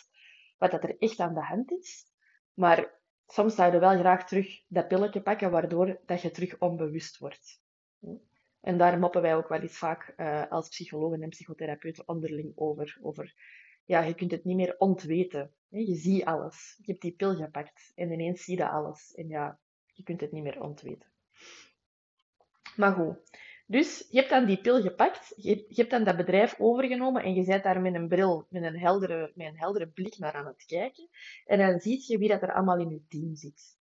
wat 0.58 0.72
dat 0.72 0.84
er 0.84 0.98
echt 0.98 1.20
aan 1.20 1.34
de 1.34 1.44
hand 1.44 1.72
is. 1.72 2.06
Maar 2.54 3.00
soms 3.28 3.56
zou 3.56 3.74
je 3.74 3.80
wel 3.80 4.00
graag 4.00 4.28
terug 4.28 4.64
dat 4.68 4.88
pilletje 4.88 5.22
pakken, 5.22 5.52
waardoor 5.52 6.00
dat 6.06 6.22
je 6.22 6.32
terug 6.32 6.60
onbewust 6.60 7.18
wordt. 7.18 7.62
En 8.62 8.78
daar 8.78 9.00
moppen 9.00 9.22
wij 9.22 9.36
ook 9.36 9.48
wel 9.50 9.62
eens 9.62 9.78
vaak 9.78 10.14
uh, 10.18 10.52
als 10.52 10.70
psychologen 10.70 11.22
en 11.22 11.30
psychotherapeuten 11.30 12.08
onderling 12.08 12.52
over. 12.56 12.98
over 13.02 13.36
ja, 13.88 14.02
je 14.02 14.16
kunt 14.16 14.32
het 14.32 14.44
niet 14.44 14.56
meer 14.56 14.76
ontweten. 14.78 15.52
Je 15.70 15.96
ziet 15.96 16.26
alles. 16.26 16.78
Je 16.78 16.92
hebt 16.92 17.02
die 17.02 17.16
pil 17.16 17.36
gepakt 17.36 17.92
en 17.96 18.12
ineens 18.12 18.44
zie 18.44 18.58
je 18.58 18.70
alles. 18.70 19.14
En 19.16 19.28
ja, 19.28 19.60
je 19.94 20.04
kunt 20.04 20.22
het 20.22 20.32
niet 20.32 20.44
meer 20.44 20.62
ontweten. 20.62 21.10
Maar 22.76 22.94
goed. 22.94 23.16
Dus 23.66 24.08
je 24.10 24.18
hebt 24.18 24.30
dan 24.30 24.46
die 24.46 24.62
pil 24.62 24.82
gepakt, 24.82 25.34
je, 25.36 25.66
hebt 25.68 25.90
dan 25.90 26.04
dat 26.04 26.18
bedrijf 26.18 26.60
overgenomen 26.60 27.24
en 27.24 27.34
je 27.34 27.46
bent 27.46 27.64
daar 27.64 27.82
met 27.82 27.94
een 27.94 28.08
bril, 28.08 28.48
met 28.50 28.64
een, 28.64 28.80
heldere, 28.80 29.32
met 29.36 29.48
een 29.48 29.58
heldere 29.58 29.88
blik 29.88 30.18
naar 30.18 30.34
aan 30.34 30.46
het 30.46 30.66
kijken. 30.66 31.10
En 31.46 31.58
dan 31.58 31.80
zie 31.80 32.04
je 32.08 32.18
wie 32.18 32.30
dat 32.30 32.42
er 32.42 32.54
allemaal 32.54 32.80
in 32.80 32.90
je 32.90 33.06
team 33.08 33.36
zit. 33.36 33.76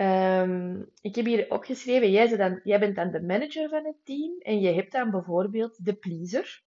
Um, 0.00 0.90
ik 1.00 1.14
heb 1.14 1.24
hier 1.24 1.50
opgeschreven, 1.50 2.10
jij, 2.10 2.36
dan, 2.36 2.60
jij 2.64 2.78
bent 2.78 2.96
dan 2.96 3.10
de 3.10 3.22
manager 3.22 3.68
van 3.68 3.84
het 3.84 3.96
team 4.04 4.38
en 4.38 4.60
je 4.60 4.72
hebt 4.72 4.92
dan 4.92 5.10
bijvoorbeeld 5.10 5.84
de 5.84 5.94
pleaser 5.94 6.65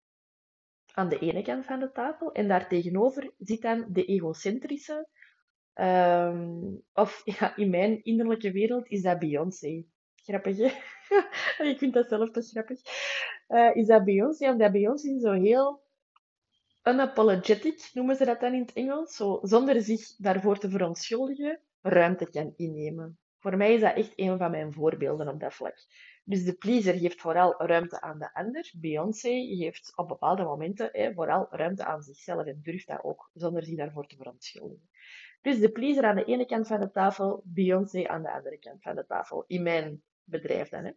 aan 0.95 1.09
de 1.09 1.19
ene 1.19 1.41
kant 1.41 1.65
van 1.65 1.79
de 1.79 1.91
tafel 1.91 2.31
en 2.31 2.47
daartegenover 2.47 3.31
zit 3.37 3.61
dan 3.61 3.85
de 3.89 4.05
egocentrische, 4.05 5.07
um, 5.73 6.81
of 6.93 7.21
ja, 7.25 7.55
in 7.55 7.69
mijn 7.69 8.03
innerlijke 8.03 8.51
wereld 8.51 8.87
is 8.87 9.01
dat 9.01 9.19
Beyoncé. 9.19 9.85
Grappig, 10.15 10.57
hè? 10.57 10.71
ik 11.71 11.77
vind 11.77 11.93
dat 11.93 12.09
zelf 12.09 12.31
toch 12.31 12.45
grappig. 12.45 12.79
Uh, 13.47 13.75
is 13.75 13.87
dat 13.87 14.03
Beyoncé, 14.03 14.49
omdat 14.49 14.71
Beyoncé 14.71 15.19
zo 15.19 15.31
heel 15.31 15.83
unapologetic, 16.83 17.89
noemen 17.93 18.15
ze 18.15 18.25
dat 18.25 18.39
dan 18.39 18.53
in 18.53 18.61
het 18.61 18.73
Engels, 18.73 19.15
zo, 19.15 19.39
zonder 19.41 19.81
zich 19.81 20.15
daarvoor 20.17 20.57
te 20.57 20.69
verontschuldigen, 20.69 21.59
ruimte 21.81 22.29
kan 22.29 22.53
innemen. 22.55 23.19
Voor 23.39 23.57
mij 23.57 23.73
is 23.73 23.81
dat 23.81 23.95
echt 23.95 24.13
een 24.15 24.37
van 24.37 24.51
mijn 24.51 24.73
voorbeelden 24.73 25.27
op 25.27 25.39
dat 25.39 25.53
vlak. 25.53 25.75
Dus 26.27 26.43
de 26.43 26.53
pleaser 26.53 26.93
geeft 26.93 27.21
vooral 27.21 27.55
ruimte 27.57 28.01
aan 28.01 28.19
de 28.19 28.33
ander. 28.33 28.71
Beyoncé 28.75 29.29
geeft 29.29 29.93
op 29.95 30.07
bepaalde 30.07 30.43
momenten 30.43 30.89
hè, 30.91 31.13
vooral 31.13 31.47
ruimte 31.49 31.85
aan 31.85 32.01
zichzelf 32.01 32.45
en 32.45 32.59
durft 32.63 32.87
dat 32.87 33.03
ook, 33.03 33.29
zonder 33.33 33.63
zich 33.63 33.77
daarvoor 33.77 34.07
te 34.07 34.15
verontschuldigen. 34.15 34.89
Dus 35.41 35.59
de 35.59 35.71
pleaser 35.71 36.03
aan 36.03 36.15
de 36.15 36.25
ene 36.25 36.45
kant 36.45 36.67
van 36.67 36.79
de 36.79 36.91
tafel, 36.91 37.41
Beyoncé 37.43 38.07
aan 38.07 38.21
de 38.21 38.31
andere 38.31 38.59
kant 38.59 38.81
van 38.81 38.95
de 38.95 39.05
tafel. 39.05 39.43
In 39.47 39.63
mijn 39.63 40.03
bedrijf 40.23 40.69
dan. 40.69 40.83
Hè. 40.83 40.91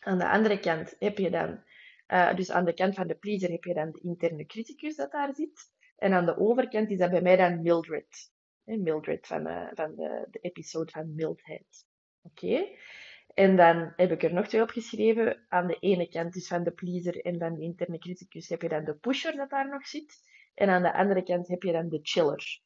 Aan 0.00 0.18
de 0.18 0.28
andere 0.28 0.58
kant 0.58 0.96
heb 0.98 1.18
je 1.18 1.30
dan, 1.30 1.62
uh, 2.08 2.34
dus 2.34 2.50
aan 2.50 2.64
de 2.64 2.74
kant 2.74 2.94
van 2.94 3.06
de 3.06 3.14
pleaser 3.14 3.50
heb 3.50 3.64
je 3.64 3.74
dan 3.74 3.90
de 3.90 4.00
interne 4.00 4.46
criticus 4.46 4.96
dat 4.96 5.12
daar 5.12 5.34
zit. 5.34 5.72
En 5.96 6.12
aan 6.12 6.26
de 6.26 6.38
overkant 6.38 6.90
is 6.90 6.98
dat 6.98 7.10
bij 7.10 7.22
mij 7.22 7.36
dan 7.36 7.62
Mildred. 7.62 8.32
Mildred 8.64 9.26
van, 9.26 9.46
uh, 9.46 9.68
van 9.74 9.94
de, 9.94 10.26
de, 10.30 10.38
episode 10.38 10.90
van 10.90 11.14
Mildheid. 11.14 11.86
Oké. 12.22 12.66
En 13.38 13.56
dan 13.56 13.92
heb 13.96 14.10
ik 14.10 14.22
er 14.22 14.32
nog 14.32 14.46
twee 14.46 14.62
opgeschreven. 14.62 15.44
Aan 15.48 15.66
de 15.66 15.76
ene 15.78 16.08
kant 16.08 16.32
dus 16.32 16.48
van 16.48 16.62
de 16.62 16.70
pleaser 16.70 17.20
en 17.20 17.38
van 17.38 17.54
de 17.54 17.60
interne 17.60 17.98
criticus 17.98 18.48
heb 18.48 18.62
je 18.62 18.68
dan 18.68 18.84
de 18.84 18.94
pusher 18.94 19.36
dat 19.36 19.50
daar 19.50 19.68
nog 19.68 19.86
zit. 19.86 20.20
En 20.54 20.68
aan 20.68 20.82
de 20.82 20.92
andere 20.92 21.22
kant 21.22 21.48
heb 21.48 21.62
je 21.62 21.72
dan 21.72 21.88
de 21.88 21.98
chiller. 22.02 22.60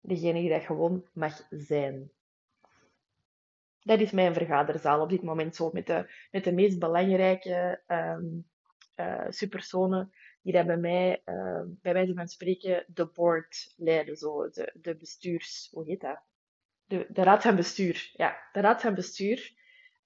Degene 0.00 0.40
die 0.40 0.50
dat 0.50 0.62
gewoon 0.62 1.08
mag 1.12 1.46
zijn. 1.50 2.10
Dat 3.80 4.00
is 4.00 4.10
mijn 4.10 4.34
vergaderzaal 4.34 5.00
op 5.00 5.08
dit 5.08 5.22
moment 5.22 5.56
zo, 5.56 5.70
met 5.72 5.86
de, 5.86 6.10
met 6.30 6.44
de 6.44 6.52
meest 6.52 6.78
belangrijke 6.78 7.82
um, 7.86 8.48
uh, 8.96 9.26
supersonen 9.28 10.12
die 10.42 10.52
dat 10.52 10.66
bij 10.66 10.76
mij, 10.76 11.22
uh, 11.24 11.62
bij 11.66 11.92
wijze 11.92 12.14
van 12.14 12.28
spreken, 12.28 12.84
de 12.86 13.06
board 13.06 13.74
leiden, 13.76 14.16
zo, 14.16 14.50
de, 14.50 14.72
de 14.74 14.96
bestuurs... 14.96 15.68
Hoe 15.72 15.84
heet 15.84 16.00
dat? 16.00 16.22
de, 16.92 17.06
de 17.08 17.22
raad 17.22 17.42
van 17.42 17.56
bestuur. 17.56 18.10
Ja, 18.12 18.48
de 18.52 18.60
raad 18.60 18.80
van 18.80 18.94
bestuur 18.94 19.60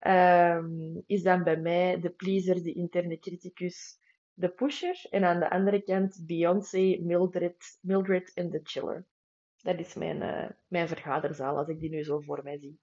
ehm, 0.07 1.01
is 1.07 1.23
dan 1.23 1.43
bij 1.43 1.57
mij 1.57 2.01
de 2.01 2.11
pleaser, 2.11 2.63
de 2.63 2.73
interne 2.73 3.19
criticus, 3.19 3.99
de 4.35 4.49
pusher. 4.49 5.07
En 5.11 5.25
aan 5.25 5.41
de 5.41 5.51
andere 5.51 5.83
kant 5.83 6.27
Beyoncé, 6.27 6.99
Mildred, 7.01 7.79
Mildred 7.81 8.33
en 8.35 8.51
de 8.51 8.61
chiller. 8.63 9.07
Dat 9.63 9.79
is 9.79 9.95
mijn, 9.95 10.23
uh, 10.23 10.51
mijn 10.69 10.89
vergaderzaal, 10.89 11.57
als 11.57 11.69
ik 11.69 11.81
die 11.81 11.91
nu 11.91 12.05
zo 12.05 12.21
voor 12.21 12.41
mij 12.43 12.59
zie. 12.59 12.79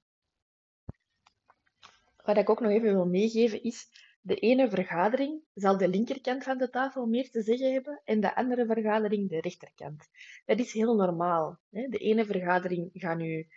Wat 2.26 2.38
ik 2.38 2.50
ook 2.50 2.60
nog 2.60 2.72
even 2.72 2.94
wil 2.94 3.06
meegeven 3.06 3.64
is, 3.64 3.88
de 4.22 4.36
ene 4.36 4.70
vergadering 4.70 5.42
zal 5.54 5.78
de 5.78 5.88
linkerkant 5.88 6.44
van 6.44 6.58
de 6.58 6.70
tafel 6.70 7.06
meer 7.06 7.30
te 7.30 7.42
zeggen 7.42 7.74
hebben 7.74 8.02
en 8.04 8.20
de 8.20 8.36
andere 8.36 8.66
vergadering 8.66 9.30
de 9.30 9.42
rechterkant. 9.42 10.10
Dat 10.46 10.60
is 10.60 10.74
heel 10.74 10.96
normaal. 10.96 11.60
Hè? 11.70 11.88
De 11.88 11.98
ene 11.98 12.26
vergadering 12.26 12.90
gaat 12.94 13.20
u, 13.20 13.48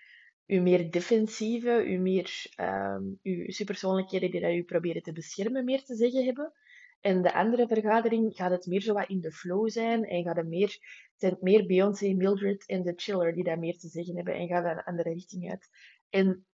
u 0.46 0.60
meer 0.60 0.90
defensieve, 0.90 1.84
u 1.86 1.98
meer 1.98 2.52
um, 2.60 3.18
uw 3.22 3.50
superpersoonlijkheden 3.50 4.30
die 4.30 4.40
dat 4.40 4.52
u 4.52 4.62
proberen 4.62 5.02
te 5.02 5.12
beschermen 5.12 5.64
meer 5.64 5.84
te 5.84 5.94
zeggen 5.94 6.24
hebben. 6.24 6.52
En 7.00 7.22
de 7.22 7.34
andere 7.34 7.66
vergadering 7.66 8.34
gaat 8.36 8.50
het 8.50 8.66
meer 8.66 8.80
zo 8.80 8.94
wat 8.94 9.08
in 9.08 9.20
de 9.20 9.32
flow 9.32 9.68
zijn 9.68 10.04
en 10.04 10.22
gaat 10.22 10.36
het 10.36 10.46
meer, 10.46 10.78
zijn 11.16 11.32
het 11.32 11.42
meer 11.42 11.66
Beyoncé, 11.66 12.12
Mildred 12.12 12.66
en 12.66 12.82
de 12.82 12.92
chiller 12.96 13.34
die 13.34 13.44
daar 13.44 13.58
meer 13.58 13.78
te 13.78 13.88
zeggen 13.88 14.16
hebben 14.16 14.34
en 14.34 14.48
gaat 14.48 14.64
een 14.64 14.82
andere 14.82 15.12
richting 15.12 15.50
uit. 15.50 15.68
En 16.10 16.46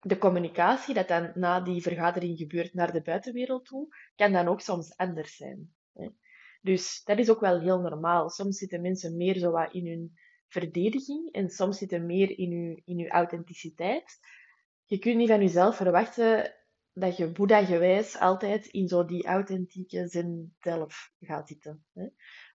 de 0.00 0.18
communicatie 0.18 0.94
dat 0.94 1.08
dan 1.08 1.32
na 1.34 1.60
die 1.60 1.82
vergadering 1.82 2.38
gebeurt 2.38 2.74
naar 2.74 2.92
de 2.92 3.02
buitenwereld 3.02 3.64
toe, 3.64 3.94
kan 4.16 4.32
dan 4.32 4.48
ook 4.48 4.60
soms 4.60 4.96
anders 4.96 5.36
zijn. 5.36 5.74
Dus 6.62 7.02
dat 7.04 7.18
is 7.18 7.30
ook 7.30 7.40
wel 7.40 7.60
heel 7.60 7.80
normaal. 7.80 8.30
Soms 8.30 8.58
zitten 8.58 8.80
mensen 8.80 9.16
meer 9.16 9.38
zo 9.38 9.50
wat 9.50 9.72
in 9.72 9.86
hun 9.86 10.12
verdediging 10.50 11.32
en 11.32 11.50
soms 11.50 11.78
zitten 11.78 12.06
meer 12.06 12.38
in 12.38 12.50
je, 12.50 12.82
in 12.84 12.98
uw 12.98 13.08
authenticiteit. 13.08 14.18
Je 14.84 14.98
kunt 14.98 15.16
niet 15.16 15.28
van 15.28 15.40
jezelf 15.40 15.76
verwachten 15.76 16.54
dat 16.92 17.16
je 17.16 17.32
Boeddha-gewijs 17.32 18.18
altijd 18.18 18.66
in 18.66 18.88
zo 18.88 19.04
die 19.04 19.26
authentieke 19.26 20.08
zin 20.08 20.54
zelf 20.58 21.12
gaat 21.20 21.48
zitten. 21.48 21.84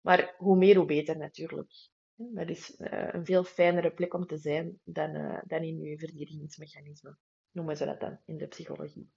Maar 0.02 0.36
hoe 0.38 0.58
meer, 0.58 0.76
hoe 0.76 0.86
beter 0.86 1.18
natuurlijk. 1.18 1.72
Dat 2.16 2.50
is 2.50 2.76
eh, 2.76 3.08
een 3.12 3.26
veel 3.26 3.44
fijnere 3.44 3.92
plek 3.92 4.14
om 4.14 4.26
te 4.26 4.38
zijn 4.38 4.80
dan, 4.84 5.16
uh, 5.16 5.42
dan 5.46 5.64
in 5.64 5.80
je 5.80 5.98
verdedigingsmechanisme 5.98 7.18
noemen 7.52 7.78
ze 7.78 7.86
dat 7.86 8.00
dan 8.00 8.20
in 8.26 8.38
de 8.38 8.48
psychologie. 8.48 9.12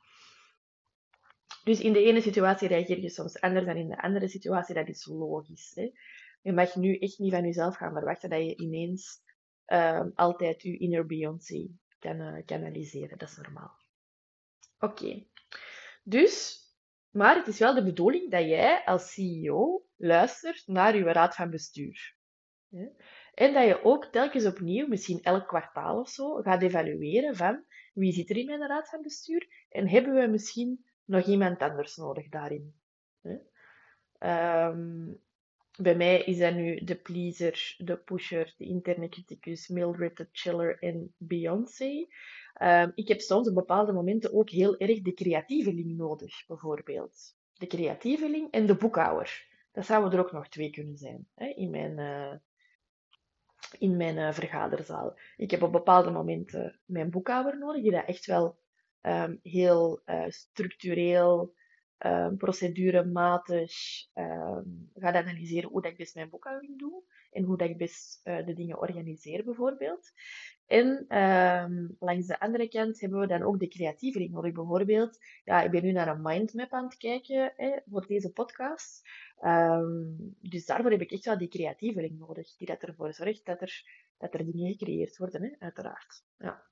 Dus 1.65 1.81
in 1.81 1.93
de 1.93 2.03
ene 2.03 2.21
situatie 2.21 2.69
reageer 2.69 3.01
je 3.01 3.11
soms 3.11 3.41
anders 3.41 3.67
dan 3.67 3.77
in 3.77 3.89
de 3.89 4.03
andere 4.03 4.29
situatie. 4.29 4.75
Dat 4.75 4.89
is 4.89 5.07
logisch. 5.07 5.73
Hè? 5.75 5.91
Je 6.41 6.53
mag 6.53 6.77
nu 6.77 6.97
echt 6.97 7.19
niet 7.19 7.33
van 7.33 7.45
jezelf 7.45 7.77
gaan 7.77 7.93
verwachten 7.93 8.31
dat 8.31 8.45
je 8.45 8.57
ineens 8.57 9.21
uh, 9.67 10.05
altijd 10.15 10.63
je 10.63 10.79
inner 10.79 11.07
Beyoncé 11.07 11.69
kan 11.99 12.21
uh, 12.21 12.45
kanaliseren. 12.45 13.19
Dat 13.19 13.29
is 13.29 13.37
normaal. 13.37 13.77
Oké. 14.79 15.27
Dus, 16.03 16.61
maar 17.11 17.37
het 17.37 17.47
is 17.47 17.59
wel 17.59 17.75
de 17.75 17.85
bedoeling 17.85 18.31
dat 18.31 18.45
jij 18.45 18.85
als 18.85 19.13
CEO 19.13 19.87
luistert 19.97 20.67
naar 20.67 20.97
je 20.97 21.03
raad 21.03 21.35
van 21.35 21.51
bestuur. 21.51 22.17
En 23.35 23.53
dat 23.53 23.67
je 23.67 23.85
ook 23.85 24.05
telkens 24.05 24.47
opnieuw, 24.47 24.87
misschien 24.87 25.23
elk 25.23 25.47
kwartaal 25.47 26.01
of 26.01 26.09
zo, 26.09 26.43
gaat 26.43 26.63
evalueren 26.63 27.37
van 27.37 27.65
wie 27.95 28.13
zit 28.13 28.31
er 28.31 28.37
in 28.37 28.47
mijn 28.47 28.67
raad 28.67 28.89
van 28.89 29.03
bestuur 29.03 29.67
en 29.69 29.89
hebben 29.89 30.15
we 30.15 30.27
misschien 30.27 30.85
nog 31.05 31.27
iemand 31.27 31.61
anders 31.61 31.97
nodig 31.97 32.29
daarin. 32.29 32.75
Um, 34.19 35.23
bij 35.81 35.97
mij 35.97 36.23
is 36.23 36.39
dat 36.39 36.55
nu 36.55 36.85
de 36.85 36.97
pleaser, 36.97 37.75
de 37.79 37.97
pusher, 37.97 38.55
de 38.57 38.65
interne 38.65 39.09
criticus, 39.09 39.69
Mildred, 39.69 40.17
de 40.17 40.29
chiller 40.33 40.79
en 40.79 41.15
Beyoncé. 41.17 42.07
Um, 42.63 42.93
ik 42.95 43.09
heb 43.09 43.21
soms 43.21 43.49
op 43.49 43.55
bepaalde 43.55 43.93
momenten 43.93 44.33
ook 44.33 44.51
heel 44.51 44.79
erg 44.79 45.03
de 45.03 45.15
creatieveling 45.15 45.97
nodig, 45.97 46.47
bijvoorbeeld. 46.47 47.37
De 47.53 47.67
creatieveling 47.67 48.51
en 48.51 48.67
de 48.67 48.77
boekhouder. 48.77 49.47
Dat 49.73 49.87
zouden 49.87 50.13
er 50.13 50.25
ook 50.25 50.33
nog 50.33 50.49
twee 50.49 50.71
kunnen 50.71 50.97
zijn 50.97 51.29
hè, 51.35 51.47
in 51.47 51.71
mijn, 51.71 51.99
uh, 51.99 52.35
in 53.79 53.97
mijn 53.97 54.17
uh, 54.17 54.33
vergaderzaal. 54.33 55.19
Ik 55.37 55.51
heb 55.51 55.63
op 55.63 55.73
bepaalde 55.73 56.11
momenten 56.11 56.81
mijn 56.85 57.11
boekhouder 57.11 57.59
nodig, 57.59 57.83
die 57.83 57.91
dat 57.91 58.07
echt 58.07 58.27
wel 58.27 58.59
um, 59.03 59.39
heel 59.43 60.01
uh, 60.07 60.25
structureel, 60.29 61.55
um, 62.07 62.37
procedurematig 62.37 63.73
um, 64.15 64.91
analyseren 64.95 65.71
hoe 65.71 65.83
dat 65.83 65.91
ik 65.91 65.97
best 65.97 66.15
mijn 66.15 66.29
boekhouding 66.29 66.79
doe 66.79 67.03
en 67.31 67.45
hoe 67.45 67.57
dat 67.57 67.69
ik 67.69 67.77
best 67.77 68.21
uh, 68.25 68.47
de 68.47 68.55
dingen 68.55 68.79
organiseer, 68.79 69.45
bijvoorbeeld. 69.45 70.13
En 70.67 71.07
langs 71.99 72.27
de 72.27 72.41
andere 72.41 72.69
kant 72.69 73.01
hebben 73.01 73.21
we 73.21 73.27
dan 73.27 73.43
ook 73.43 73.59
de 73.59 73.69
creatieveling 73.69 74.31
nodig. 74.31 74.53
Bijvoorbeeld, 74.53 75.19
ja, 75.45 75.63
ik 75.63 75.71
ben 75.71 75.83
nu 75.83 75.93
naar 75.93 76.09
een 76.09 76.23
mindmap 76.23 76.73
aan 76.73 76.85
het 76.85 76.97
kijken 76.97 77.53
hè, 77.57 77.77
voor 77.91 78.07
deze 78.07 78.33
podcast. 78.33 79.09
Dus 80.41 80.67
daarvoor 80.67 80.91
heb 80.91 81.01
ik 81.01 81.13
echt 81.13 81.25
wel 81.25 81.39
die 81.39 81.49
creatieveling 81.49 82.19
nodig, 82.19 82.57
die 82.57 82.67
dat 82.67 82.83
ervoor 82.83 83.13
zorgt 83.13 83.45
dat 83.45 83.61
er, 83.61 83.83
dat 84.19 84.35
er 84.35 84.45
dingen 84.45 84.71
gecreëerd 84.71 85.17
worden, 85.17 85.43
hè, 85.43 85.51
uiteraard. 85.59 86.25
Ja. 86.39 86.63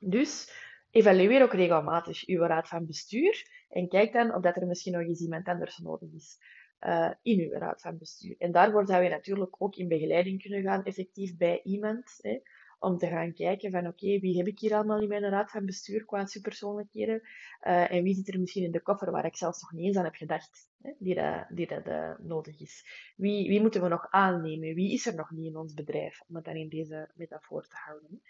Dus 0.00 0.52
evalueer 0.90 1.42
ook 1.42 1.52
regelmatig 1.52 2.26
uw 2.26 2.40
raad 2.40 2.68
van 2.68 2.86
bestuur 2.86 3.61
en 3.72 3.88
kijk 3.88 4.12
dan 4.12 4.34
of 4.34 4.42
dat 4.42 4.56
er 4.56 4.66
misschien 4.66 4.92
nog 4.92 5.02
eens 5.02 5.20
iemand 5.20 5.48
anders 5.48 5.78
nodig 5.78 6.12
is 6.12 6.38
uh, 6.80 7.10
in 7.22 7.40
uw 7.40 7.58
raad 7.58 7.80
van 7.80 7.98
bestuur. 7.98 8.34
En 8.38 8.52
daarvoor 8.52 8.86
zou 8.86 9.02
je 9.02 9.08
natuurlijk 9.08 9.54
ook 9.58 9.76
in 9.76 9.88
begeleiding 9.88 10.42
kunnen 10.42 10.62
gaan, 10.62 10.84
effectief 10.84 11.36
bij 11.36 11.60
iemand. 11.62 12.18
Hè, 12.20 12.38
om 12.82 12.98
te 12.98 13.06
gaan 13.06 13.32
kijken 13.32 13.70
van 13.70 13.86
oké, 13.86 14.18
wie 14.18 14.36
heb 14.36 14.46
ik 14.46 14.58
hier 14.58 14.74
allemaal 14.74 15.00
in 15.00 15.08
mijn 15.08 15.28
raad 15.28 15.50
van 15.50 15.66
bestuur 15.66 16.04
qua 16.04 16.26
superpersoonlijkheden 16.26 17.20
uh, 17.66 17.92
en 17.92 18.02
wie 18.02 18.14
zit 18.14 18.28
er 18.28 18.40
misschien 18.40 18.64
in 18.64 18.70
de 18.70 18.80
koffer 18.80 19.10
waar 19.10 19.24
ik 19.24 19.36
zelfs 19.36 19.62
nog 19.62 19.72
niet 19.72 19.86
eens 19.86 19.96
aan 19.96 20.04
heb 20.04 20.14
gedacht, 20.14 20.70
hè, 20.82 20.92
die 20.98 21.14
dat, 21.14 21.46
die 21.48 21.66
dat 21.66 21.86
uh, 21.86 22.12
nodig 22.18 22.60
is. 22.60 22.84
Wie, 23.16 23.48
wie 23.48 23.60
moeten 23.60 23.82
we 23.82 23.88
nog 23.88 24.06
aannemen? 24.10 24.74
Wie 24.74 24.92
is 24.92 25.06
er 25.06 25.14
nog 25.14 25.30
niet 25.30 25.46
in 25.46 25.56
ons 25.56 25.74
bedrijf? 25.74 26.22
Om 26.28 26.34
het 26.34 26.44
dan 26.44 26.56
in 26.56 26.68
deze 26.68 27.10
metafoor 27.14 27.62
te 27.62 27.76
houden. 27.76 28.22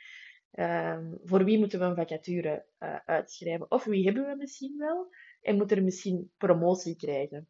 Um, 0.54 1.18
voor 1.24 1.44
wie 1.44 1.58
moeten 1.58 1.78
we 1.78 1.84
een 1.84 1.96
vacature 1.96 2.64
uitschrijven? 3.06 3.70
Of 3.70 3.84
wie 3.84 4.04
hebben 4.04 4.26
we 4.26 4.36
misschien 4.36 4.74
wel? 4.78 5.14
En 5.42 5.56
moet 5.56 5.70
er 5.72 5.82
misschien 5.82 6.30
promotie 6.36 6.96
krijgen? 6.96 7.48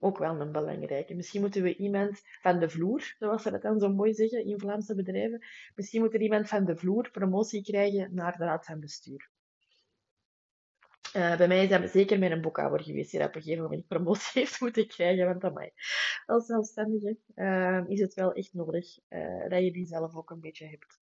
Ook 0.00 0.18
wel 0.18 0.40
een 0.40 0.52
belangrijke. 0.52 1.14
Misschien 1.14 1.40
moeten 1.40 1.62
we 1.62 1.76
iemand 1.76 2.20
van 2.40 2.58
de 2.58 2.70
vloer, 2.70 3.14
zoals 3.18 3.42
ze 3.42 3.50
dat 3.50 3.62
dan 3.62 3.80
zo 3.80 3.92
mooi 3.92 4.14
zeggen 4.14 4.44
in 4.44 4.58
Vlaamse 4.58 4.94
bedrijven, 4.94 5.44
misschien 5.74 6.00
moet 6.00 6.14
er 6.14 6.20
iemand 6.20 6.48
van 6.48 6.64
de 6.64 6.76
vloer 6.76 7.10
promotie 7.10 7.62
krijgen 7.62 8.14
naar 8.14 8.36
de 8.36 8.44
raad 8.44 8.64
van 8.64 8.80
bestuur. 8.80 9.30
Uh, 11.16 11.36
bij 11.36 11.48
mij 11.48 11.62
is 11.62 11.68
dat 11.68 11.90
zeker 11.90 12.18
met 12.18 12.30
een 12.30 12.40
boekhouder 12.40 12.82
geweest 12.82 13.10
die 13.10 13.24
op 13.24 13.34
een 13.34 13.42
gegeven 13.42 13.62
moment 13.62 13.86
promotie 13.86 14.30
heeft 14.40 14.60
moeten 14.60 14.86
krijgen. 14.86 15.26
Want 15.26 15.44
amai, 15.44 15.70
als 16.26 16.46
zelfstandige 16.46 17.16
uh, 17.34 17.88
is 17.88 18.00
het 18.00 18.14
wel 18.14 18.32
echt 18.32 18.54
nodig 18.54 18.98
uh, 19.08 19.48
dat 19.48 19.62
je 19.62 19.72
die 19.72 19.86
zelf 19.86 20.16
ook 20.16 20.30
een 20.30 20.40
beetje 20.40 20.66
hebt. 20.66 20.98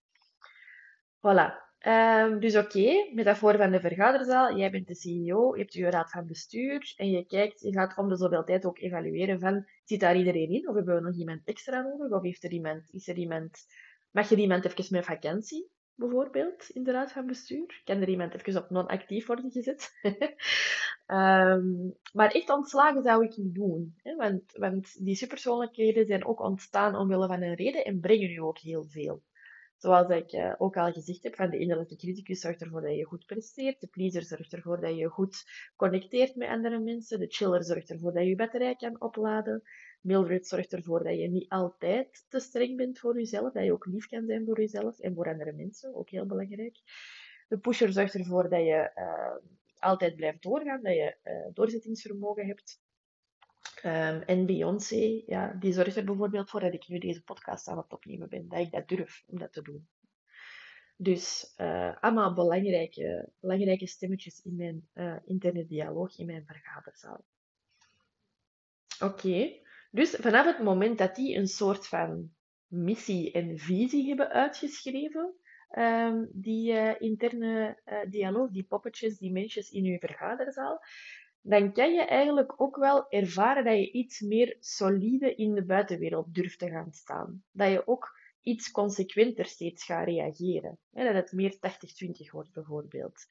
Voilà. 1.16 1.65
Um, 1.80 2.40
dus 2.40 2.56
oké, 2.56 3.10
metafoor 3.12 3.56
van 3.56 3.70
de 3.70 3.80
vergaderzaal. 3.80 4.56
Jij 4.56 4.70
bent 4.70 4.86
de 4.86 4.94
CEO, 4.94 5.54
je 5.54 5.60
hebt 5.60 5.72
je 5.72 5.90
raad 5.90 6.10
van 6.10 6.26
bestuur 6.26 6.94
en 6.96 7.10
je 7.10 7.26
kijkt, 7.26 7.60
je 7.60 7.72
gaat 7.72 7.98
om 7.98 8.08
de 8.08 8.16
zoveel 8.16 8.44
tijd 8.44 8.64
ook 8.64 8.78
evalueren 8.78 9.40
van, 9.40 9.66
zit 9.84 10.00
daar 10.00 10.16
iedereen 10.16 10.50
in? 10.50 10.68
Of 10.68 10.74
hebben 10.74 10.94
we 10.94 11.00
nog 11.00 11.16
iemand 11.16 11.40
extra 11.44 11.80
nodig? 11.82 12.10
Of 12.10 12.22
heeft 12.22 12.44
er 12.44 12.50
iemand, 12.50 12.88
is 12.90 13.08
er 13.08 13.16
iemand, 13.16 13.66
mag 14.10 14.30
er 14.30 14.38
iemand 14.38 14.64
even 14.64 14.84
met 14.90 15.04
vakantie, 15.04 15.70
bijvoorbeeld, 15.94 16.68
in 16.68 16.82
de 16.82 16.92
raad 16.92 17.12
van 17.12 17.26
bestuur? 17.26 17.80
Kan 17.84 18.00
er 18.00 18.08
iemand 18.08 18.34
even 18.34 18.62
op 18.62 18.70
non-actief 18.70 19.26
worden 19.26 19.50
gezet? 19.50 19.92
um, 21.06 21.94
maar 22.18 22.30
echt 22.30 22.50
ontslagen 22.50 23.02
zou 23.02 23.24
ik 23.24 23.36
niet 23.36 23.54
doen. 23.54 23.94
Hè? 24.02 24.14
Want, 24.14 24.42
want 24.52 25.04
die 25.04 25.16
superpersoonlijkheden 25.16 26.06
zijn 26.06 26.26
ook 26.26 26.40
ontstaan 26.40 26.96
omwille 26.96 27.26
van 27.26 27.42
een 27.42 27.54
reden 27.54 27.84
en 27.84 28.00
brengen 28.00 28.30
u 28.30 28.36
ook 28.36 28.58
heel 28.58 28.84
veel. 28.84 29.22
Zoals 29.76 30.08
ik 30.08 30.32
uh, 30.32 30.54
ook 30.58 30.76
al 30.76 30.92
gezegd 30.92 31.22
heb, 31.22 31.34
van 31.34 31.50
de 31.50 31.58
innerlijke 31.58 31.96
criticus 31.96 32.40
zorgt 32.40 32.62
ervoor 32.62 32.80
dat 32.80 32.96
je 32.96 33.04
goed 33.04 33.26
presteert. 33.26 33.80
De 33.80 33.86
pleaser 33.86 34.22
zorgt 34.22 34.52
ervoor 34.52 34.80
dat 34.80 34.96
je 34.96 35.08
goed 35.08 35.44
connecteert 35.76 36.36
met 36.36 36.48
andere 36.48 36.78
mensen. 36.78 37.18
De 37.18 37.26
chiller 37.28 37.64
zorgt 37.64 37.90
ervoor 37.90 38.12
dat 38.12 38.22
je 38.22 38.28
je 38.28 38.36
batterij 38.36 38.74
kan 38.74 39.00
opladen. 39.00 39.62
Mildred 40.00 40.46
zorgt 40.46 40.72
ervoor 40.72 41.04
dat 41.04 41.18
je 41.18 41.28
niet 41.28 41.48
altijd 41.48 42.26
te 42.28 42.40
streng 42.40 42.76
bent 42.76 42.98
voor 42.98 43.18
jezelf. 43.18 43.52
Dat 43.52 43.64
je 43.64 43.72
ook 43.72 43.86
lief 43.86 44.06
kan 44.06 44.26
zijn 44.26 44.44
voor 44.44 44.60
jezelf 44.60 44.98
en 44.98 45.14
voor 45.14 45.28
andere 45.28 45.52
mensen. 45.52 45.94
Ook 45.94 46.10
heel 46.10 46.26
belangrijk. 46.26 46.76
De 47.48 47.58
pusher 47.58 47.92
zorgt 47.92 48.14
ervoor 48.14 48.48
dat 48.48 48.60
je 48.60 48.90
uh, 48.94 49.50
altijd 49.78 50.16
blijft 50.16 50.42
doorgaan. 50.42 50.82
Dat 50.82 50.94
je 50.94 51.16
uh, 51.24 51.54
doorzettingsvermogen 51.54 52.46
hebt. 52.46 52.80
Um, 53.84 54.20
en 54.20 54.46
Beyoncé, 54.46 55.22
ja, 55.26 55.56
die 55.60 55.72
zorgt 55.72 55.96
er 55.96 56.04
bijvoorbeeld 56.04 56.50
voor 56.50 56.60
dat 56.60 56.74
ik 56.74 56.88
nu 56.88 56.98
deze 56.98 57.22
podcast 57.22 57.68
aan 57.68 57.76
het 57.76 57.92
opnemen 57.92 58.28
ben. 58.28 58.48
Dat 58.48 58.58
ik 58.58 58.70
dat 58.70 58.88
durf 58.88 59.24
om 59.26 59.38
dat 59.38 59.52
te 59.52 59.62
doen. 59.62 59.88
Dus 60.96 61.54
uh, 61.56 61.96
allemaal 62.00 62.34
belangrijke, 62.34 63.28
belangrijke 63.40 63.86
stemmetjes 63.86 64.42
in 64.42 64.56
mijn 64.56 64.88
uh, 64.94 65.16
interne 65.24 65.66
dialoog, 65.66 66.18
in 66.18 66.26
mijn 66.26 66.46
vergaderzaal. 66.46 67.24
Oké, 69.00 69.52
dus 69.90 70.10
vanaf 70.10 70.46
het 70.46 70.62
moment 70.62 70.98
dat 70.98 71.14
die 71.14 71.36
een 71.36 71.48
soort 71.48 71.86
van 71.86 72.30
missie 72.66 73.32
en 73.32 73.58
visie 73.58 74.08
hebben 74.08 74.28
uitgeschreven, 74.28 75.34
ehm, 75.68 76.24
die 76.32 76.72
uh, 76.72 77.00
interne 77.00 77.78
dialoog, 78.08 78.50
die 78.50 78.64
poppetjes, 78.64 79.18
die 79.18 79.32
mensjes 79.32 79.70
in 79.70 79.84
je 79.84 79.98
vergaderzaal, 79.98 80.80
dan 81.48 81.72
kan 81.72 81.92
je 81.92 82.02
eigenlijk 82.02 82.60
ook 82.60 82.76
wel 82.76 83.10
ervaren 83.10 83.64
dat 83.64 83.76
je 83.76 83.90
iets 83.90 84.20
meer 84.20 84.56
solide 84.60 85.34
in 85.34 85.54
de 85.54 85.64
buitenwereld 85.64 86.34
durft 86.34 86.58
te 86.58 86.68
gaan 86.68 86.92
staan. 86.92 87.42
Dat 87.52 87.70
je 87.70 87.86
ook 87.86 88.18
iets 88.42 88.70
consequenter 88.70 89.44
steeds 89.44 89.84
gaat 89.84 90.06
reageren. 90.06 90.78
dat 90.90 91.14
het 91.14 91.32
meer 91.32 91.54
80-20 91.54 92.30
wordt 92.30 92.52
bijvoorbeeld. 92.52 93.26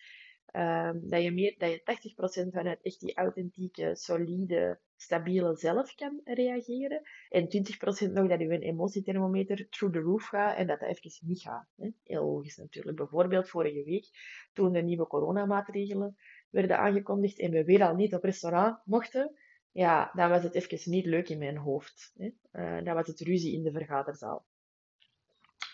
Um, 0.52 1.10
dat, 1.10 1.24
je 1.24 1.32
meer, 1.32 1.56
dat 1.58 1.72
je 1.72 2.46
80% 2.48 2.54
vanuit 2.54 2.82
echt 2.82 3.00
die 3.00 3.16
authentieke, 3.16 3.96
solide, 3.96 4.80
stabiele 4.96 5.56
zelf 5.56 5.96
kan 5.96 6.22
reageren. 6.24 7.02
En 7.30 7.46
20% 7.46 8.12
nog 8.12 8.28
dat 8.28 8.40
je 8.40 8.50
een 8.50 8.62
emotiethermometer 8.62 9.70
through 9.70 9.96
the 9.96 10.02
roof 10.02 10.26
gaat 10.26 10.58
en 10.58 10.68
dat 10.68 10.80
dat 10.80 10.90
even 10.90 11.28
niet 11.28 11.42
gaat. 11.42 11.68
Heel 12.04 12.26
logisch 12.26 12.58
natuurlijk. 12.58 12.98
Bijvoorbeeld 12.98 13.50
vorige 13.50 13.84
week, 13.84 14.08
toen 14.54 14.72
de 14.72 14.82
nieuwe 14.82 15.08
coronamaatregelen 15.08 16.18
werden 16.56 16.78
aangekondigd 16.78 17.40
en 17.40 17.52
we 17.52 17.64
weer 17.64 17.84
al 17.84 17.96
niet 17.96 18.14
op 18.14 18.24
restaurant 18.24 18.78
mochten, 18.86 19.36
ja, 19.72 20.12
dan 20.14 20.30
was 20.30 20.44
het 20.44 20.54
even 20.54 20.92
niet 20.92 21.06
leuk 21.06 21.30
in 21.30 21.38
mijn 21.38 21.58
hoofd. 21.58 22.14
Hè. 22.18 22.30
Uh, 22.52 22.84
dan 22.84 22.94
was 22.94 23.08
het 23.08 23.20
ruzie 23.20 23.54
in 23.54 23.64
de 23.64 23.72
vergaderzaal. 23.72 24.46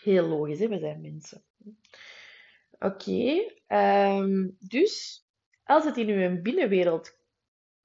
Heel 0.04 0.28
logisch, 0.28 0.60
hè? 0.60 0.68
we 0.68 0.80
zijn 0.80 1.02
mensen. 1.02 1.44
Oké, 2.80 3.52
ehm, 3.68 4.50
dus 4.60 5.26
als 5.64 5.86
het 5.86 5.98
in 5.98 6.10
uw 6.10 6.42
binnenwereld 6.42 7.20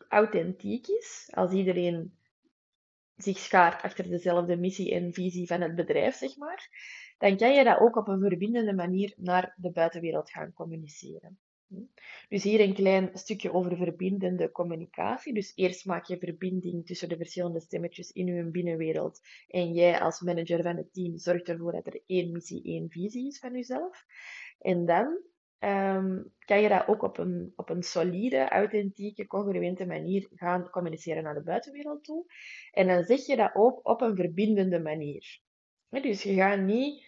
authentiek 0.08 0.86
is, 0.86 1.28
als 1.32 1.52
iedereen 1.52 2.18
zich 3.16 3.38
schaart 3.38 3.82
achter 3.82 4.08
dezelfde 4.08 4.56
missie 4.56 4.94
en 4.94 5.12
visie 5.12 5.46
van 5.46 5.60
het 5.60 5.74
bedrijf, 5.74 6.14
zeg 6.14 6.36
maar, 6.36 6.68
dan 7.18 7.36
kan 7.36 7.54
je 7.54 7.64
dat 7.64 7.78
ook 7.78 7.96
op 7.96 8.08
een 8.08 8.20
verbindende 8.20 8.74
manier 8.74 9.14
naar 9.16 9.54
de 9.56 9.70
buitenwereld 9.70 10.30
gaan 10.30 10.52
communiceren. 10.52 11.38
Dus 12.28 12.42
hier 12.42 12.60
een 12.60 12.74
klein 12.74 13.10
stukje 13.12 13.52
over 13.52 13.76
verbindende 13.76 14.50
communicatie. 14.50 15.34
Dus 15.34 15.52
eerst 15.54 15.84
maak 15.84 16.06
je 16.06 16.18
verbinding 16.18 16.86
tussen 16.86 17.08
de 17.08 17.16
verschillende 17.16 17.60
stemmetjes 17.60 18.10
in 18.10 18.26
je 18.26 18.50
binnenwereld. 18.50 19.20
En 19.48 19.72
jij 19.72 20.00
als 20.00 20.20
manager 20.20 20.62
van 20.62 20.76
het 20.76 20.92
team 20.92 21.16
zorgt 21.16 21.48
ervoor 21.48 21.72
dat 21.72 21.86
er 21.86 22.02
één 22.06 22.32
missie, 22.32 22.64
één 22.64 22.90
visie 22.90 23.26
is 23.26 23.38
van 23.38 23.52
jezelf. 23.52 24.04
En 24.58 24.86
dan 24.86 25.20
um, 25.60 26.32
kan 26.38 26.60
je 26.60 26.68
dat 26.68 26.88
ook 26.88 27.02
op 27.02 27.18
een, 27.18 27.52
op 27.56 27.70
een 27.70 27.82
solide, 27.82 28.48
authentieke, 28.48 29.26
congruente 29.26 29.86
manier 29.86 30.28
gaan 30.34 30.70
communiceren 30.70 31.22
naar 31.22 31.34
de 31.34 31.42
buitenwereld 31.42 32.04
toe. 32.04 32.24
En 32.70 32.86
dan 32.86 33.04
zeg 33.04 33.26
je 33.26 33.36
dat 33.36 33.54
ook 33.54 33.88
op 33.88 34.00
een 34.00 34.16
verbindende 34.16 34.80
manier. 34.80 35.40
Dus 35.88 36.22
je 36.22 36.34
gaat 36.34 36.60
niet 36.60 37.05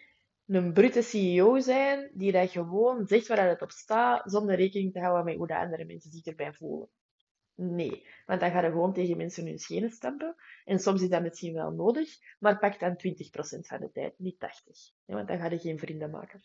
een 0.48 0.72
brute 0.72 1.02
CEO 1.02 1.58
zijn 1.58 2.10
die 2.14 2.32
dat 2.32 2.50
gewoon 2.50 3.06
zegt 3.06 3.26
waar 3.26 3.48
het 3.48 3.62
op 3.62 3.70
staat, 3.70 4.30
zonder 4.30 4.56
rekening 4.56 4.92
te 4.92 5.00
houden 5.00 5.24
met 5.24 5.36
hoe 5.36 5.46
de 5.46 5.58
andere 5.58 5.84
mensen 5.84 6.10
zich 6.10 6.24
erbij 6.24 6.52
voelen. 6.52 6.88
Nee, 7.54 8.06
want 8.26 8.40
dan 8.40 8.50
ga 8.50 8.60
je 8.60 8.70
gewoon 8.70 8.92
tegen 8.92 9.16
mensen 9.16 9.46
hun 9.46 9.58
schenen 9.58 9.90
stampen. 9.90 10.34
En 10.64 10.78
soms 10.78 11.02
is 11.02 11.08
dat 11.08 11.22
misschien 11.22 11.54
wel 11.54 11.70
nodig, 11.70 12.08
maar 12.38 12.58
pak 12.58 12.78
dan 12.78 12.92
20% 12.92 12.98
van 13.66 13.80
de 13.80 13.90
tijd, 13.92 14.18
niet 14.18 14.36
80%. 14.36 15.04
Want 15.04 15.28
dan 15.28 15.38
ga 15.38 15.50
je 15.50 15.58
geen 15.58 15.78
vrienden 15.78 16.10
maken. 16.10 16.42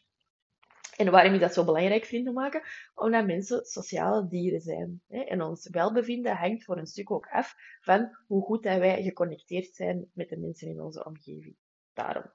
En 0.97 1.11
waarom 1.11 1.33
is 1.33 1.39
dat 1.39 1.53
zo 1.53 1.65
belangrijk, 1.65 2.05
vrienden 2.05 2.33
maken? 2.33 2.61
Omdat 2.93 3.25
mensen 3.25 3.65
sociale 3.65 4.27
dieren 4.27 4.61
zijn. 4.61 5.01
En 5.07 5.41
ons 5.41 5.69
welbevinden 5.69 6.35
hangt 6.35 6.63
voor 6.63 6.77
een 6.77 6.87
stuk 6.87 7.11
ook 7.11 7.27
af 7.27 7.55
van 7.81 8.17
hoe 8.27 8.43
goed 8.43 8.63
wij 8.63 9.03
geconnecteerd 9.03 9.75
zijn 9.75 10.09
met 10.13 10.29
de 10.29 10.37
mensen 10.37 10.67
in 10.67 10.81
onze 10.81 11.05
omgeving. 11.05 11.55
Daarom. 11.93 12.31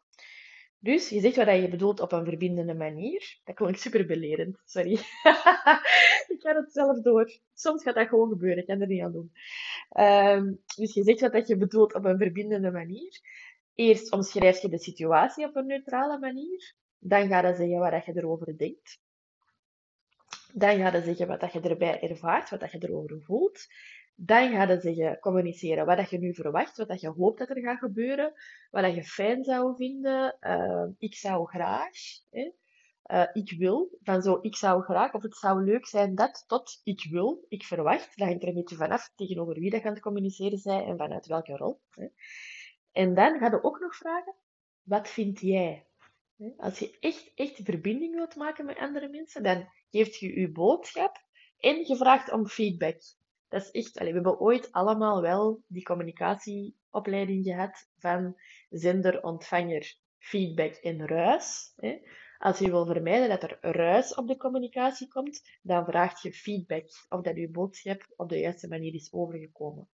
Dus 0.80 1.08
je 1.08 1.20
zegt 1.20 1.36
wat 1.36 1.48
je 1.48 1.68
bedoelt 1.68 2.00
op 2.00 2.12
een 2.12 2.24
verbindende 2.24 2.74
manier. 2.74 3.40
Dat 3.44 3.54
klonk 3.54 3.76
super 3.76 4.06
belerend, 4.06 4.58
sorry. 4.64 4.92
ik 6.32 6.38
ga 6.38 6.54
het 6.54 6.72
zelf 6.72 7.00
door. 7.00 7.38
Soms 7.54 7.82
gaat 7.82 7.94
dat 7.94 8.08
gewoon 8.08 8.28
gebeuren, 8.28 8.58
ik 8.58 8.66
kan 8.66 8.80
er 8.80 8.86
niet 8.86 9.02
aan 9.02 9.12
doen. 9.12 9.32
Um, 9.98 10.62
dus 10.76 10.94
je 10.94 11.02
zegt 11.02 11.32
wat 11.32 11.48
je 11.48 11.56
bedoelt 11.56 11.94
op 11.94 12.04
een 12.04 12.18
verbindende 12.18 12.70
manier. 12.70 13.20
Eerst 13.74 14.12
omschrijf 14.12 14.62
je 14.62 14.68
de 14.68 14.78
situatie 14.78 15.46
op 15.46 15.56
een 15.56 15.66
neutrale 15.66 16.18
manier. 16.18 16.74
Dan 16.98 17.28
ga 17.28 17.48
je 17.48 17.54
zeggen 17.54 17.78
wat 17.78 18.04
je 18.04 18.16
erover 18.16 18.58
denkt. 18.58 19.00
Dan 20.52 20.76
ga 20.76 20.96
je 20.96 21.02
zeggen 21.02 21.26
wat 21.26 21.52
je 21.52 21.60
erbij 21.60 22.00
ervaart, 22.00 22.50
wat 22.50 22.72
je 22.72 22.78
erover 22.80 23.22
voelt. 23.22 23.66
Dan 24.20 24.50
ga 24.50 24.62
je 24.62 24.80
zeggen, 24.80 25.18
communiceren 25.18 25.86
wat 25.86 26.10
je 26.10 26.18
nu 26.18 26.34
verwacht, 26.34 26.76
wat 26.76 27.00
je 27.00 27.08
hoopt 27.08 27.38
dat 27.38 27.50
er 27.50 27.60
gaat 27.60 27.78
gebeuren, 27.78 28.32
wat 28.70 28.94
je 28.94 29.04
fijn 29.04 29.44
zou 29.44 29.76
vinden. 29.76 30.36
Uh, 30.40 30.86
ik 30.98 31.14
zou 31.14 31.46
graag, 31.46 31.90
hè, 32.30 32.50
uh, 33.06 33.28
ik 33.32 33.58
wil, 33.58 33.98
van 34.02 34.22
zo 34.22 34.38
ik 34.40 34.56
zou 34.56 34.82
graag, 34.82 35.12
of 35.12 35.22
het 35.22 35.36
zou 35.36 35.64
leuk 35.64 35.86
zijn 35.86 36.14
dat, 36.14 36.44
tot 36.46 36.80
ik 36.84 37.06
wil, 37.10 37.44
ik 37.48 37.64
verwacht. 37.64 38.18
Dat 38.18 38.28
hangt 38.28 38.42
er 38.42 38.48
een 38.48 38.54
beetje 38.54 38.76
vanaf 38.76 39.12
tegenover 39.14 39.54
wie 39.54 39.70
dat 39.70 39.80
gaat 39.80 40.00
communiceren 40.00 40.58
zij 40.58 40.84
en 40.84 40.96
vanuit 40.96 41.26
welke 41.26 41.56
rol. 41.56 41.80
Hè. 41.90 42.06
En 42.92 43.14
dan 43.14 43.38
ga 43.38 43.50
je 43.50 43.62
ook 43.62 43.80
nog 43.80 43.96
vragen, 43.96 44.34
wat 44.82 45.08
vind 45.08 45.40
jij? 45.40 45.86
Als 46.56 46.78
je 46.78 46.96
echt, 47.00 47.32
echt 47.34 47.60
verbinding 47.64 48.14
wilt 48.14 48.36
maken 48.36 48.64
met 48.64 48.78
andere 48.78 49.08
mensen, 49.08 49.42
dan 49.42 49.68
geeft 49.90 50.18
je 50.18 50.40
je 50.40 50.52
boodschap 50.52 51.16
en 51.58 51.86
je 51.86 51.96
vraagt 51.96 52.32
om 52.32 52.46
feedback. 52.46 53.00
Dat 53.48 53.62
is 53.62 53.70
echt, 53.70 53.98
we 53.98 54.04
hebben 54.04 54.40
ooit 54.40 54.72
allemaal 54.72 55.22
wel 55.22 55.62
die 55.66 55.82
communicatieopleiding 55.82 57.44
gehad 57.44 57.88
van 57.98 58.36
zender, 58.68 59.22
ontvanger, 59.22 59.96
feedback 60.18 60.74
en 60.74 61.06
ruis. 61.06 61.72
Hè. 61.76 61.98
Als 62.38 62.58
je 62.58 62.70
wil 62.70 62.86
vermijden 62.86 63.28
dat 63.28 63.42
er 63.42 63.58
ruis 63.60 64.14
op 64.14 64.26
de 64.26 64.36
communicatie 64.36 65.08
komt, 65.08 65.58
dan 65.62 65.84
vraag 65.84 66.22
je 66.22 66.32
feedback 66.32 66.84
of 67.08 67.22
dat 67.22 67.36
je 67.36 67.50
boodschap 67.50 68.12
op 68.16 68.28
de 68.28 68.38
juiste 68.38 68.68
manier 68.68 68.94
is 68.94 69.12
overgekomen. 69.12 69.88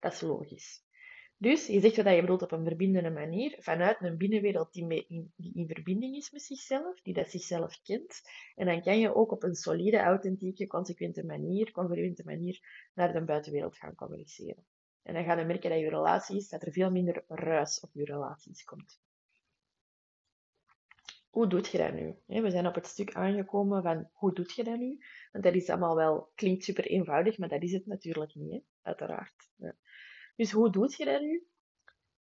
Dat 0.00 0.12
is 0.12 0.20
logisch. 0.20 0.82
Dus 1.36 1.66
je 1.66 1.80
zegt 1.80 1.96
wat 1.96 2.14
je 2.14 2.20
bedoelt 2.20 2.42
op 2.42 2.52
een 2.52 2.64
verbindende 2.64 3.10
manier, 3.10 3.56
vanuit 3.58 3.96
een 4.00 4.16
binnenwereld 4.16 4.72
die, 4.72 5.04
in, 5.08 5.32
die 5.36 5.54
in 5.54 5.66
verbinding 5.66 6.16
is 6.16 6.30
met 6.30 6.42
zichzelf, 6.42 7.00
die 7.00 7.14
dat 7.14 7.30
zichzelf 7.30 7.82
kent. 7.82 8.20
En 8.54 8.66
dan 8.66 8.82
kan 8.82 8.98
je 8.98 9.14
ook 9.14 9.32
op 9.32 9.42
een 9.42 9.54
solide, 9.54 9.98
authentieke, 9.98 10.66
consequente 10.66 11.24
manier, 11.24 11.70
congruente 11.70 12.22
manier 12.24 12.88
naar 12.94 13.12
de 13.12 13.24
buitenwereld 13.24 13.76
gaan 13.76 13.94
communiceren. 13.94 14.64
En 15.02 15.14
dan 15.14 15.24
ga 15.24 15.38
je 15.38 15.44
merken 15.44 15.70
dat 15.70 15.78
je 15.78 15.88
relaties, 15.88 16.48
dat 16.48 16.62
er 16.62 16.72
veel 16.72 16.90
minder 16.90 17.24
ruis 17.28 17.80
op 17.80 17.90
je 17.92 18.04
relaties 18.04 18.64
komt. 18.64 19.00
Hoe 21.30 21.46
doet 21.46 21.68
je 21.68 21.78
dat 21.78 21.92
nu? 21.92 22.16
We 22.42 22.50
zijn 22.50 22.66
op 22.66 22.74
het 22.74 22.86
stuk 22.86 23.14
aangekomen 23.14 23.82
van 23.82 24.08
hoe 24.12 24.34
doet 24.34 24.52
je 24.52 24.64
dat 24.64 24.78
nu? 24.78 24.98
Want 25.32 25.44
dat 25.44 25.54
is 25.54 25.68
allemaal 25.68 25.96
wel, 25.96 26.30
klinkt 26.34 26.64
super 26.64 26.84
eenvoudig, 26.84 27.38
maar 27.38 27.48
dat 27.48 27.62
is 27.62 27.72
het 27.72 27.86
natuurlijk 27.86 28.34
niet, 28.34 28.64
uiteraard. 28.82 29.50
Dus 30.36 30.52
hoe 30.52 30.70
doe 30.70 30.94
je 30.96 31.04
dat 31.04 31.20
nu? 31.20 31.46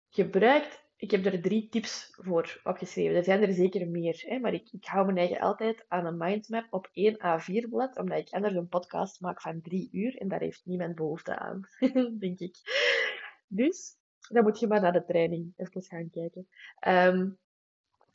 Gebruikt, 0.10 0.84
ik 0.96 1.12
heb 1.12 1.26
er 1.26 1.42
drie 1.42 1.70
tips 1.70 2.14
voor 2.22 2.62
opgeschreven. 2.64 3.16
Er 3.16 3.24
zijn 3.24 3.42
er 3.42 3.54
zeker 3.54 3.88
meer, 3.88 4.24
hè, 4.26 4.40
maar 4.40 4.54
ik, 4.54 4.72
ik 4.72 4.86
hou 4.86 5.14
me 5.14 5.20
eigen 5.20 5.40
altijd 5.40 5.86
aan 5.88 6.06
een 6.06 6.18
mindmap 6.18 6.68
op 6.70 6.90
één 6.94 7.16
A4-blad, 7.16 7.98
omdat 7.98 8.18
ik 8.18 8.30
anders 8.30 8.56
een 8.56 8.68
podcast 8.68 9.22
maak 9.22 9.42
van 9.42 9.62
drie 9.62 9.90
uur 9.92 10.18
en 10.18 10.28
daar 10.28 10.40
heeft 10.40 10.66
niemand 10.66 10.96
behoefte 10.96 11.40
aan, 11.40 11.62
denk 12.20 12.40
ik. 12.40 12.56
Dus, 13.48 13.96
dan 14.30 14.44
moet 14.44 14.60
je 14.60 14.68
maar 14.68 14.82
naar 14.82 14.94
de 14.94 15.06
training 15.06 15.54
even 15.56 15.82
gaan 15.82 16.10
kijken. 16.10 16.48
Um, 16.88 17.38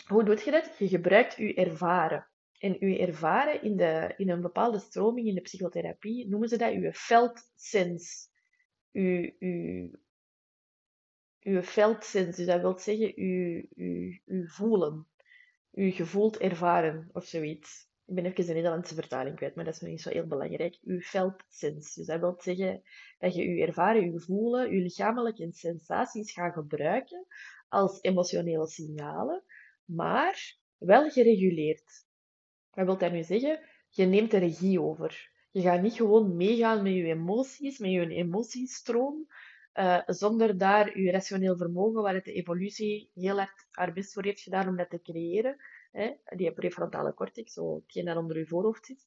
hoe 0.07 0.25
doe 0.25 0.45
je 0.45 0.51
dat? 0.51 0.79
Je 0.79 0.89
gebruikt 0.89 1.37
je 1.37 1.55
ervaren. 1.55 2.27
En 2.59 2.89
je 2.89 2.99
ervaren 2.99 3.63
in, 3.63 3.77
de, 3.77 4.15
in 4.17 4.31
een 4.31 4.41
bepaalde 4.41 4.79
stroming 4.79 5.27
in 5.27 5.35
de 5.35 5.41
psychotherapie 5.41 6.29
noemen 6.29 6.49
ze 6.49 6.57
dat 6.57 6.73
je 6.73 6.93
felt 6.93 7.53
sense 7.55 8.29
uw, 8.95 9.31
uw, 9.39 9.91
uw 11.41 11.63
veldsens, 11.63 12.37
dus 12.37 12.47
dat 12.47 12.61
wil 12.61 12.79
zeggen 12.79 13.13
uw, 13.17 13.63
uw, 13.75 14.19
uw 14.25 14.47
voelen, 14.47 15.07
uw 15.73 15.91
gevoeld 15.91 16.39
ervaren 16.39 17.11
of 17.13 17.25
zoiets. 17.25 17.93
Ik 18.07 18.15
ben 18.15 18.25
even 18.25 18.47
de 18.47 18.53
Nederlandse 18.53 18.95
vertaling 18.95 19.37
kwijt, 19.37 19.55
maar 19.55 19.65
dat 19.65 19.75
is 19.75 19.81
nog 19.81 19.91
niet 19.91 20.01
zo 20.01 20.11
heel 20.11 20.27
belangrijk. 20.27 20.79
Uw 20.83 21.01
veldsens, 21.01 21.95
dus 21.95 22.07
dat 22.07 22.21
wil 22.21 22.37
zeggen 22.39 22.83
dat 23.19 23.35
je 23.35 23.43
uw 23.43 23.59
ervaren, 23.59 24.03
uw 24.03 24.19
voelen, 24.19 24.71
uw 24.71 24.83
lichamelijke 24.83 25.53
sensaties 25.53 26.33
gaat 26.33 26.53
gebruiken 26.53 27.27
als 27.69 27.99
emotionele 28.03 28.67
signalen, 28.67 29.43
maar 29.85 30.57
wel 30.79 31.11
gereguleerd. 31.11 32.07
Wat 32.71 32.87
wil 32.87 32.99
dat 32.99 33.13
nu 33.13 33.23
zeggen? 33.23 33.61
Je 33.89 34.05
neemt 34.05 34.31
de 34.31 34.39
regie 34.39 34.81
over. 34.81 35.33
Je 35.55 35.61
gaat 35.63 35.83
niet 35.83 35.93
gewoon 35.95 36.37
meegaan 36.37 36.83
met 36.83 36.93
je 36.93 37.05
emoties, 37.05 37.79
met 37.79 37.91
je 37.91 38.09
emotiestroom, 38.09 39.27
uh, 39.75 40.01
zonder 40.07 40.59
daar 40.59 40.99
je 40.99 41.11
rationeel 41.11 41.57
vermogen, 41.57 42.03
waar 42.03 42.15
het 42.15 42.25
de 42.25 42.33
evolutie 42.33 43.11
heel 43.15 43.37
hard 43.37 43.67
haar 43.71 43.93
best 43.93 44.13
voor 44.13 44.25
heeft 44.25 44.41
gedaan 44.41 44.69
om 44.69 44.77
dat 44.77 44.91
te 44.91 45.03
creëren, 45.03 45.57
hè, 45.93 46.13
die 46.37 46.53
prefrontale 46.53 47.15
cortex, 47.15 47.53
zo 47.53 47.75
hetgeen 47.75 48.05
dat 48.05 48.17
onder 48.17 48.39
je 48.39 48.47
voorhoofd 48.47 48.87
zit, 48.87 49.07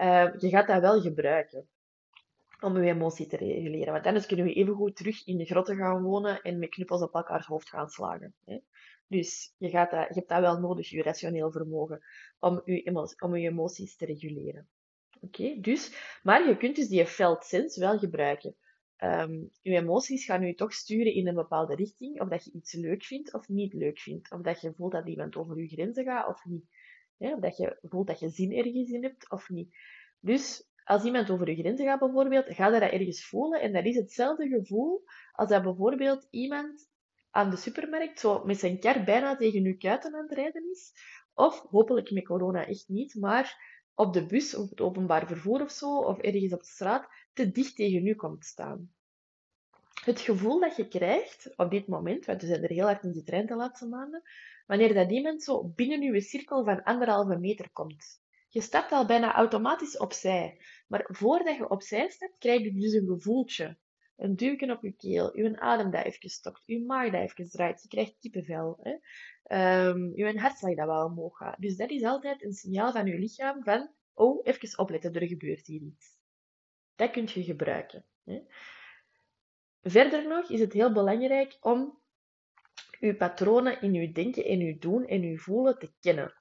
uh, 0.00 0.34
je 0.38 0.48
gaat 0.48 0.66
dat 0.66 0.80
wel 0.80 1.00
gebruiken. 1.00 1.68
om 2.60 2.76
uw 2.76 2.82
emotie 2.82 3.26
te 3.26 3.36
reguleren. 3.36 3.92
Want 3.92 4.06
anders 4.06 4.26
kunnen 4.26 4.46
we 4.46 4.52
even 4.52 4.74
goed 4.74 4.96
terug 4.96 5.26
in 5.26 5.36
de 5.38 5.44
grotten 5.44 5.76
gaan 5.76 6.02
wonen 6.02 6.42
en 6.42 6.58
met 6.58 6.70
knuppels 6.70 7.02
op 7.02 7.14
elkaars 7.14 7.46
hoofd 7.46 7.68
gaan 7.68 7.88
slagen. 7.88 8.34
Hè? 8.44 8.58
Dus 9.06 9.54
je, 9.58 9.68
gaat 9.70 9.90
dat, 9.90 10.08
je 10.08 10.14
hebt 10.14 10.28
dat 10.28 10.40
wel 10.40 10.58
nodig, 10.58 10.90
je 10.90 11.02
rationeel 11.02 11.50
vermogen, 11.50 12.00
om 12.38 12.62
je, 12.64 13.12
om 13.20 13.36
je 13.36 13.48
emoties 13.48 13.96
te 13.96 14.06
reguleren. 14.06 14.68
Oké, 15.24 15.60
dus, 15.60 15.92
maar 16.22 16.48
je 16.48 16.56
kunt 16.56 16.76
dus 16.76 16.88
die 16.88 17.06
felt 17.06 17.44
sense 17.44 17.80
wel 17.80 17.98
gebruiken. 17.98 18.54
Um, 18.98 19.50
je 19.62 19.76
emoties 19.76 20.24
gaan 20.24 20.46
je 20.46 20.54
toch 20.54 20.72
sturen 20.72 21.14
in 21.14 21.28
een 21.28 21.34
bepaalde 21.34 21.74
richting, 21.74 22.20
of 22.20 22.28
dat 22.28 22.44
je 22.44 22.50
iets 22.52 22.72
leuk 22.72 23.04
vindt 23.04 23.34
of 23.34 23.48
niet 23.48 23.72
leuk 23.72 23.98
vindt. 23.98 24.32
Of 24.32 24.40
dat 24.40 24.60
je 24.60 24.72
voelt 24.74 24.92
dat 24.92 25.08
iemand 25.08 25.36
over 25.36 25.58
je 25.58 25.68
grenzen 25.68 26.04
gaat 26.04 26.28
of 26.28 26.44
niet. 26.44 26.64
Of 27.18 27.40
dat 27.40 27.56
je 27.56 27.78
voelt 27.82 28.06
dat 28.06 28.20
je 28.20 28.28
zin 28.28 28.52
ergens 28.52 28.90
in 28.90 29.02
hebt 29.02 29.30
of 29.30 29.48
niet. 29.48 29.76
Dus 30.20 30.68
als 30.84 31.04
iemand 31.04 31.30
over 31.30 31.50
je 31.50 31.56
grenzen 31.56 31.86
gaat 31.86 31.98
bijvoorbeeld, 31.98 32.46
ga 32.48 32.66
je 32.66 32.80
dat 32.80 32.90
ergens 32.90 33.26
voelen. 33.26 33.60
En 33.60 33.72
dat 33.72 33.84
is 33.84 33.96
hetzelfde 33.96 34.48
gevoel 34.48 35.02
als 35.32 35.48
dat 35.48 35.62
bijvoorbeeld 35.62 36.26
iemand 36.30 36.90
aan 37.30 37.50
de 37.50 37.56
supermarkt 37.56 38.20
zo 38.20 38.44
met 38.44 38.58
zijn 38.58 38.78
kar 38.78 39.04
bijna 39.04 39.36
tegen 39.36 39.62
je 39.62 39.76
kuiten 39.76 40.14
aan 40.14 40.22
het 40.22 40.32
rijden 40.32 40.70
is. 40.70 40.92
Of 41.34 41.66
hopelijk 41.70 42.10
met 42.10 42.24
corona 42.24 42.66
echt 42.66 42.88
niet, 42.88 43.14
maar 43.14 43.73
op 43.94 44.12
de 44.12 44.26
bus 44.26 44.56
of 44.56 44.70
het 44.70 44.80
openbaar 44.80 45.26
vervoer 45.26 45.62
of 45.62 45.70
zo, 45.70 45.98
of 45.98 46.18
ergens 46.18 46.52
op 46.52 46.60
de 46.60 46.66
straat, 46.66 47.08
te 47.32 47.50
dicht 47.50 47.76
tegen 47.76 48.06
u 48.06 48.14
komt 48.14 48.44
staan. 48.44 48.92
Het 50.04 50.20
gevoel 50.20 50.60
dat 50.60 50.76
je 50.76 50.88
krijgt 50.88 51.52
op 51.56 51.70
dit 51.70 51.86
moment, 51.86 52.24
want 52.24 52.40
we 52.40 52.46
zijn 52.46 52.62
er 52.62 52.70
heel 52.70 52.84
hard 52.84 53.04
in 53.04 53.12
getraind 53.12 53.48
de 53.48 53.56
laatste 53.56 53.86
maanden, 53.88 54.22
wanneer 54.66 54.94
dat 54.94 55.10
iemand 55.10 55.42
zo 55.42 55.64
binnen 55.74 56.02
uw 56.02 56.20
cirkel 56.20 56.64
van 56.64 56.82
anderhalve 56.82 57.38
meter 57.38 57.70
komt. 57.72 58.22
Je 58.48 58.60
stapt 58.60 58.92
al 58.92 59.06
bijna 59.06 59.34
automatisch 59.34 59.96
opzij. 59.96 60.60
Maar 60.88 61.06
voordat 61.08 61.56
je 61.56 61.68
opzij 61.68 62.08
stapt, 62.08 62.38
krijg 62.38 62.62
je 62.62 62.72
dus 62.72 62.92
een 62.92 63.06
gevoeltje. 63.06 63.76
Een 64.16 64.36
duwken 64.36 64.70
op 64.70 64.82
je 64.82 64.92
keel, 64.92 65.36
je 65.36 65.60
adem 65.60 65.90
dat 65.90 66.04
even 66.04 66.28
stokt, 66.28 66.62
je 66.66 66.84
maag 66.84 67.10
dat 67.10 67.20
even 67.22 67.50
draait, 67.50 67.82
je 67.82 67.88
krijgt 67.88 68.16
kippenvel. 68.20 68.78
Hè? 68.82 68.92
Um, 69.88 70.16
je 70.16 70.38
hartslag 70.38 70.74
dat 70.74 70.86
wel 70.86 71.04
omhoog 71.04 71.36
gaat. 71.36 71.60
Dus 71.60 71.76
dat 71.76 71.90
is 71.90 72.02
altijd 72.02 72.42
een 72.42 72.52
signaal 72.52 72.92
van 72.92 73.06
je 73.06 73.18
lichaam 73.18 73.62
van, 73.62 73.90
oh, 74.12 74.40
even 74.46 74.78
opletten, 74.78 75.14
er 75.14 75.26
gebeurt 75.26 75.66
hier 75.66 75.80
iets. 75.80 76.18
Dat 76.94 77.10
kun 77.10 77.28
je 77.32 77.44
gebruiken. 77.44 78.04
Hè? 78.24 78.40
Verder 79.82 80.28
nog 80.28 80.50
is 80.50 80.60
het 80.60 80.72
heel 80.72 80.92
belangrijk 80.92 81.56
om 81.60 82.02
je 83.00 83.16
patronen 83.16 83.80
in 83.80 83.92
je 83.92 84.12
denken 84.12 84.44
en 84.44 84.58
je 84.58 84.78
doen 84.78 85.06
en 85.06 85.22
je 85.22 85.38
voelen 85.38 85.78
te 85.78 85.92
kennen. 86.00 86.34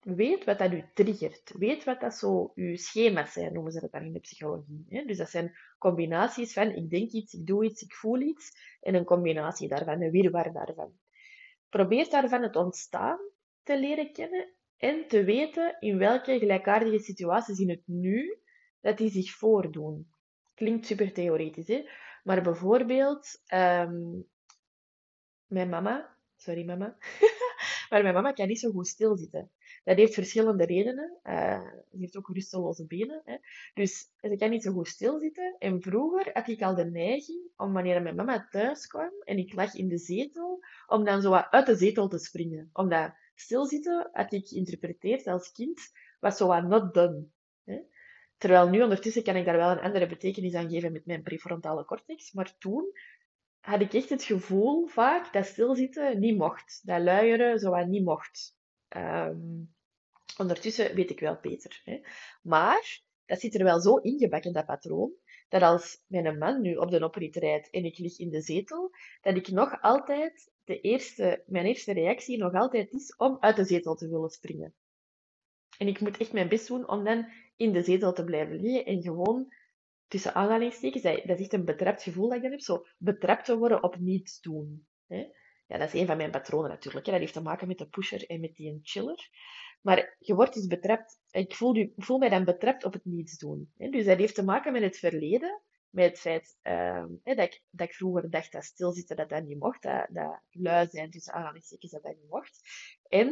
Weet 0.00 0.44
wat 0.44 0.58
dat 0.58 0.72
u 0.72 0.84
triggert. 0.94 1.52
Weet 1.58 1.84
wat 1.84 2.00
dat 2.00 2.14
zo 2.14 2.52
uw 2.54 2.76
schema's 2.76 3.32
zijn, 3.32 3.52
noemen 3.52 3.72
ze 3.72 3.80
dat 3.80 3.92
dan 3.92 4.04
in 4.04 4.12
de 4.12 4.20
psychologie. 4.20 5.04
Dus 5.06 5.16
dat 5.16 5.30
zijn 5.30 5.56
combinaties 5.78 6.52
van 6.52 6.74
ik 6.74 6.90
denk 6.90 7.10
iets, 7.10 7.32
ik 7.32 7.46
doe 7.46 7.64
iets, 7.64 7.82
ik 7.82 7.94
voel 7.94 8.20
iets. 8.20 8.50
En 8.80 8.94
een 8.94 9.04
combinatie 9.04 9.68
daarvan, 9.68 10.02
een 10.02 10.10
wirwar 10.10 10.52
daarvan. 10.52 10.92
Probeer 11.68 12.10
daarvan 12.10 12.42
het 12.42 12.56
ontstaan 12.56 13.18
te 13.62 13.78
leren 13.78 14.12
kennen 14.12 14.48
en 14.76 15.08
te 15.08 15.24
weten 15.24 15.76
in 15.80 15.98
welke 15.98 16.38
gelijkaardige 16.38 16.98
situaties 16.98 17.58
in 17.58 17.70
het 17.70 17.82
nu 17.84 18.38
dat 18.80 18.98
die 18.98 19.10
zich 19.10 19.30
voordoen. 19.30 20.10
Klinkt 20.54 20.86
super 20.86 21.12
theoretisch, 21.12 21.68
hè? 21.68 21.88
Maar 22.24 22.42
bijvoorbeeld, 22.42 23.42
um, 23.54 24.26
mijn 25.46 25.68
mama, 25.68 26.16
sorry 26.36 26.64
mama, 26.64 26.96
maar 27.90 28.02
mijn 28.02 28.14
mama 28.14 28.32
kan 28.32 28.48
niet 28.48 28.60
zo 28.60 28.70
goed 28.70 28.86
stilzitten. 28.86 29.50
Dat 29.84 29.96
heeft 29.96 30.14
verschillende 30.14 30.64
redenen. 30.64 31.18
Uh, 31.24 31.60
ze 31.90 31.98
heeft 31.98 32.16
ook 32.16 32.28
rusteloze 32.28 32.86
benen. 32.86 33.22
Hè. 33.24 33.36
Dus 33.74 34.10
ze 34.20 34.36
kan 34.36 34.50
niet 34.50 34.62
zo 34.62 34.72
goed 34.72 34.88
stilzitten. 34.88 35.56
En 35.58 35.82
vroeger 35.82 36.30
had 36.32 36.48
ik 36.48 36.62
al 36.62 36.74
de 36.74 36.84
neiging 36.84 37.40
om 37.56 37.72
wanneer 37.72 38.02
mijn 38.02 38.16
mama 38.16 38.48
thuis 38.50 38.86
kwam 38.86 39.10
en 39.24 39.38
ik 39.38 39.54
lag 39.54 39.74
in 39.74 39.88
de 39.88 39.98
zetel, 39.98 40.64
om 40.86 41.04
dan 41.04 41.22
zo 41.22 41.30
wat 41.30 41.46
uit 41.50 41.66
de 41.66 41.76
zetel 41.76 42.08
te 42.08 42.18
springen. 42.18 42.70
Omdat 42.72 43.12
stilzitten 43.34 44.08
had 44.12 44.32
ik 44.32 44.48
geïnterpreteerd 44.48 45.26
als 45.26 45.52
kind, 45.52 45.80
was 46.20 46.36
zo 46.36 46.46
wat 46.46 46.64
not 46.64 46.94
done. 46.94 47.26
Hè. 47.64 47.80
Terwijl 48.38 48.68
nu 48.68 48.82
ondertussen 48.82 49.22
kan 49.22 49.36
ik 49.36 49.44
daar 49.44 49.56
wel 49.56 49.70
een 49.70 49.80
andere 49.80 50.06
betekenis 50.06 50.54
aan 50.54 50.70
geven 50.70 50.92
met 50.92 51.06
mijn 51.06 51.22
prefrontale 51.22 51.84
cortex. 51.84 52.32
Maar 52.32 52.58
toen 52.58 52.92
had 53.60 53.80
ik 53.80 53.94
echt 53.94 54.08
het 54.08 54.24
gevoel 54.24 54.86
vaak 54.86 55.32
dat 55.32 55.46
stilzitten 55.46 56.18
niet 56.18 56.36
mocht. 56.36 56.80
Dat 56.84 57.02
luieren 57.02 57.58
zo 57.58 57.70
wat 57.70 57.86
niet 57.86 58.04
mocht. 58.04 58.58
Um, 58.96 59.74
ondertussen 60.38 60.94
weet 60.94 61.10
ik 61.10 61.20
wel 61.20 61.38
beter. 61.40 61.80
Hè. 61.84 62.00
Maar 62.42 63.02
dat 63.26 63.40
zit 63.40 63.54
er 63.54 63.64
wel 63.64 63.80
zo 63.80 63.96
ingebakken, 63.96 64.52
dat 64.52 64.66
patroon, 64.66 65.12
dat 65.48 65.62
als 65.62 66.02
mijn 66.06 66.38
man 66.38 66.60
nu 66.60 66.74
op 66.74 66.90
de 66.90 67.04
oprit 67.04 67.36
rijdt 67.36 67.70
en 67.70 67.84
ik 67.84 67.98
lig 67.98 68.18
in 68.18 68.30
de 68.30 68.40
zetel, 68.40 68.90
dat 69.20 69.36
ik 69.36 69.48
nog 69.48 69.82
altijd, 69.82 70.50
de 70.64 70.80
eerste, 70.80 71.42
mijn 71.46 71.66
eerste 71.66 71.92
reactie 71.92 72.38
nog 72.38 72.54
altijd 72.54 72.92
is 72.92 73.16
om 73.16 73.36
uit 73.40 73.56
de 73.56 73.64
zetel 73.64 73.94
te 73.94 74.08
willen 74.08 74.30
springen. 74.30 74.74
En 75.78 75.88
ik 75.88 76.00
moet 76.00 76.16
echt 76.16 76.32
mijn 76.32 76.48
best 76.48 76.66
doen 76.66 76.88
om 76.88 77.04
dan 77.04 77.28
in 77.56 77.72
de 77.72 77.82
zetel 77.82 78.12
te 78.12 78.24
blijven 78.24 78.60
liggen 78.60 78.84
en 78.84 79.02
gewoon 79.02 79.52
tussen 80.08 80.34
aanhalingstekens, 80.34 81.02
dat, 81.02 81.24
is 81.24 81.40
echt 81.40 81.52
een 81.52 81.64
betrapt 81.64 82.02
gevoel 82.02 82.28
dat 82.28 82.36
ik 82.36 82.42
dan 82.42 82.50
heb, 82.50 82.60
zo 82.60 82.86
betrapt 82.98 83.44
te 83.44 83.58
worden 83.58 83.82
op 83.82 83.98
niets 83.98 84.40
doen. 84.40 84.86
Hè. 85.06 85.26
Ja, 85.70 85.78
dat 85.78 85.94
is 85.94 86.00
een 86.00 86.06
van 86.06 86.16
mijn 86.16 86.30
patronen 86.30 86.70
natuurlijk. 86.70 87.06
Hè. 87.06 87.12
Dat 87.12 87.20
heeft 87.20 87.32
te 87.32 87.42
maken 87.42 87.68
met 87.68 87.78
de 87.78 87.88
pusher 87.88 88.26
en 88.26 88.40
met 88.40 88.54
die 88.54 88.80
chiller. 88.82 89.28
Maar 89.80 90.16
je 90.18 90.34
wordt 90.34 90.54
dus 90.54 90.66
betrapt. 90.66 91.20
Ik 91.30 91.54
voel, 91.54 91.76
ik 91.76 91.92
voel 91.96 92.18
mij 92.18 92.28
dan 92.28 92.44
betrapt 92.44 92.84
op 92.84 92.92
het 92.92 93.04
niets 93.04 93.38
doen. 93.38 93.72
Hè. 93.76 93.88
Dus 93.88 94.04
dat 94.04 94.18
heeft 94.18 94.34
te 94.34 94.44
maken 94.44 94.72
met 94.72 94.82
het 94.82 94.98
verleden. 94.98 95.62
Met 95.90 96.10
het 96.10 96.18
feit 96.18 96.58
uh, 96.62 97.04
hè, 97.22 97.34
dat, 97.34 97.46
ik, 97.46 97.62
dat 97.70 97.88
ik 97.88 97.94
vroeger 97.94 98.30
dacht 98.30 98.52
dat 98.52 98.64
stilzitten 98.64 99.16
dat 99.16 99.28
dat 99.28 99.44
niet 99.44 99.58
mocht. 99.58 99.82
Dat, 99.82 100.06
dat 100.10 100.40
lui 100.50 100.88
zijn 100.90 101.10
tussen 101.10 101.32
aanhalingstekens 101.32 101.92
dat 101.92 102.02
dat 102.02 102.16
niet 102.16 102.30
mocht. 102.30 102.60
En 103.08 103.26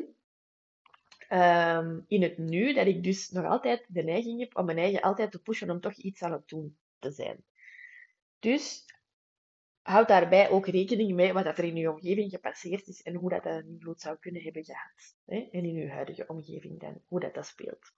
um, 1.31 2.05
in 2.07 2.23
het 2.23 2.39
nu, 2.39 2.73
dat 2.73 2.87
ik 2.87 3.03
dus 3.03 3.29
nog 3.31 3.45
altijd 3.45 3.85
de 3.89 4.03
neiging 4.03 4.41
heb 4.41 4.57
om 4.57 4.65
mijn 4.65 4.79
eigen 4.79 5.01
altijd 5.01 5.31
te 5.31 5.43
pushen 5.43 5.71
om 5.71 5.81
toch 5.81 5.95
iets 5.95 6.23
aan 6.23 6.33
het 6.33 6.49
doen 6.49 6.79
te 6.99 7.11
zijn. 7.11 7.45
Dus 8.39 8.85
houd 9.89 10.09
daarbij 10.09 10.51
ook 10.51 10.67
rekening 10.67 11.15
mee 11.15 11.33
wat 11.33 11.47
er 11.47 11.65
in 11.65 11.77
uw 11.77 11.91
omgeving 11.91 12.31
gepasseerd 12.31 12.89
is 12.89 13.03
en 13.03 13.15
hoe 13.15 13.31
dat 13.31 13.45
een 13.45 13.67
invloed 13.69 14.01
zou 14.01 14.17
kunnen 14.21 14.43
hebben 14.43 14.65
gehad. 14.65 15.17
Hè? 15.27 15.49
En 15.51 15.65
in 15.65 15.77
uw 15.77 15.89
huidige 15.89 16.27
omgeving 16.27 16.81
dan, 16.81 17.03
hoe 17.07 17.21
dat, 17.21 17.35
dat 17.35 17.47
speelt. 17.47 17.93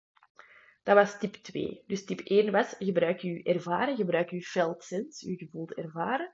Dat 0.83 0.95
was 0.95 1.19
tip 1.19 1.35
2. 1.35 1.83
Dus 1.87 2.05
tip 2.05 2.21
1 2.21 2.53
was, 2.53 2.75
gebruik 2.79 3.21
je 3.21 3.43
ervaren, 3.43 3.97
gebruik 3.97 4.31
je 4.31 4.43
felt 4.43 4.85
sense, 4.85 5.31
je 5.31 5.37
gevoel 5.37 5.69
ervaren. 5.69 6.31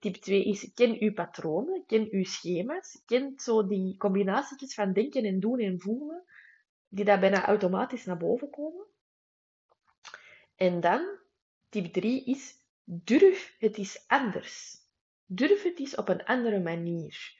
Tip 0.00 0.14
2 0.14 0.44
is, 0.44 0.72
ken 0.74 0.96
uw 1.00 1.12
patronen, 1.12 1.84
ken 1.86 2.08
uw 2.10 2.24
schema's, 2.24 3.02
ken 3.06 3.32
zo 3.36 3.66
die 3.66 3.96
combinaties 3.96 4.74
van 4.74 4.92
denken 4.92 5.24
en 5.24 5.40
doen 5.40 5.58
en 5.58 5.80
voelen, 5.80 6.24
die 6.88 7.04
daar 7.04 7.20
bijna 7.20 7.46
automatisch 7.46 8.04
naar 8.04 8.16
boven 8.16 8.50
komen. 8.50 8.86
En 10.54 10.80
dan, 10.80 11.18
tip 11.68 11.92
3 11.92 12.24
is, 12.24 12.64
durf 12.86 13.54
het 13.58 13.76
is 13.76 14.04
anders. 14.06 14.74
Durf 15.24 15.62
het 15.62 15.78
eens 15.78 15.94
op 15.94 16.08
een 16.08 16.24
andere 16.24 16.60
manier. 16.60 17.34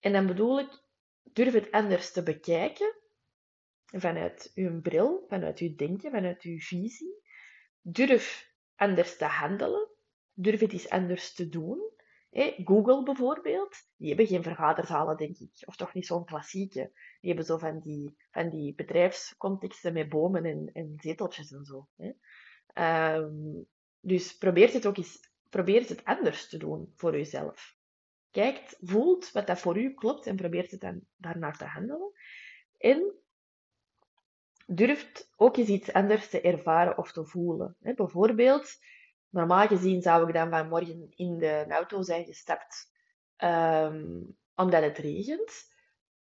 En 0.00 0.12
dan 0.12 0.26
bedoel 0.26 0.60
ik, 0.60 0.82
durf 1.22 1.52
het 1.52 1.70
anders 1.70 2.12
te 2.12 2.22
bekijken, 2.22 2.94
vanuit 3.86 4.50
uw 4.54 4.80
bril, 4.80 5.24
vanuit 5.28 5.58
uw 5.58 5.74
denken, 5.74 6.10
vanuit 6.10 6.42
uw 6.42 6.58
visie. 6.58 7.20
Durf 7.80 8.50
anders 8.76 9.16
te 9.16 9.24
handelen. 9.24 9.88
Durf 10.32 10.60
het 10.60 10.72
eens 10.72 10.88
anders 10.88 11.34
te 11.34 11.48
doen. 11.48 11.90
Google 12.64 13.02
bijvoorbeeld, 13.02 13.76
die 13.96 14.08
hebben 14.08 14.26
geen 14.26 14.42
vergaderzalen, 14.42 15.16
denk 15.16 15.36
ik. 15.36 15.62
Of 15.64 15.76
toch 15.76 15.94
niet 15.94 16.06
zo'n 16.06 16.24
klassieke. 16.24 16.90
Die 17.20 17.28
hebben 17.28 17.44
zo 17.44 17.58
van 17.58 17.80
die, 17.80 18.16
van 18.30 18.50
die 18.50 18.74
bedrijfscontexten 18.74 19.92
met 19.92 20.08
bomen 20.08 20.44
en, 20.44 20.70
en 20.72 20.94
zeteltjes 20.96 21.52
en 21.52 21.64
zo. 21.64 21.88
Um, 22.74 23.68
dus 24.02 24.36
probeer 24.36 24.72
het 24.72 24.86
ook 24.86 24.96
eens 24.96 25.30
probeer 25.52 25.88
het 25.88 26.04
anders 26.04 26.48
te 26.48 26.56
doen 26.56 26.92
voor 26.96 27.16
jezelf. 27.16 27.76
Kijkt, 28.30 28.76
voelt 28.80 29.32
wat 29.32 29.46
dat 29.46 29.58
voor 29.58 29.78
u 29.78 29.94
klopt 29.94 30.26
en 30.26 30.36
probeert 30.36 30.70
het 30.70 30.80
dan 30.80 31.00
daarnaar 31.16 31.56
te 31.56 31.64
handelen. 31.64 32.12
En 32.78 33.12
durft 34.66 35.32
ook 35.36 35.56
eens 35.56 35.68
iets 35.68 35.92
anders 35.92 36.28
te 36.28 36.40
ervaren 36.40 36.98
of 36.98 37.12
te 37.12 37.24
voelen. 37.24 37.76
bijvoorbeeld, 37.80 38.78
normaal 39.28 39.66
gezien 39.66 40.02
zou 40.02 40.28
ik 40.28 40.34
dan 40.34 40.50
vanmorgen 40.50 41.12
in 41.16 41.38
de 41.38 41.66
auto 41.68 42.02
zijn 42.02 42.24
gestapt 42.24 42.90
um, 43.36 44.36
omdat 44.54 44.82
het 44.82 44.98
regent. 44.98 45.70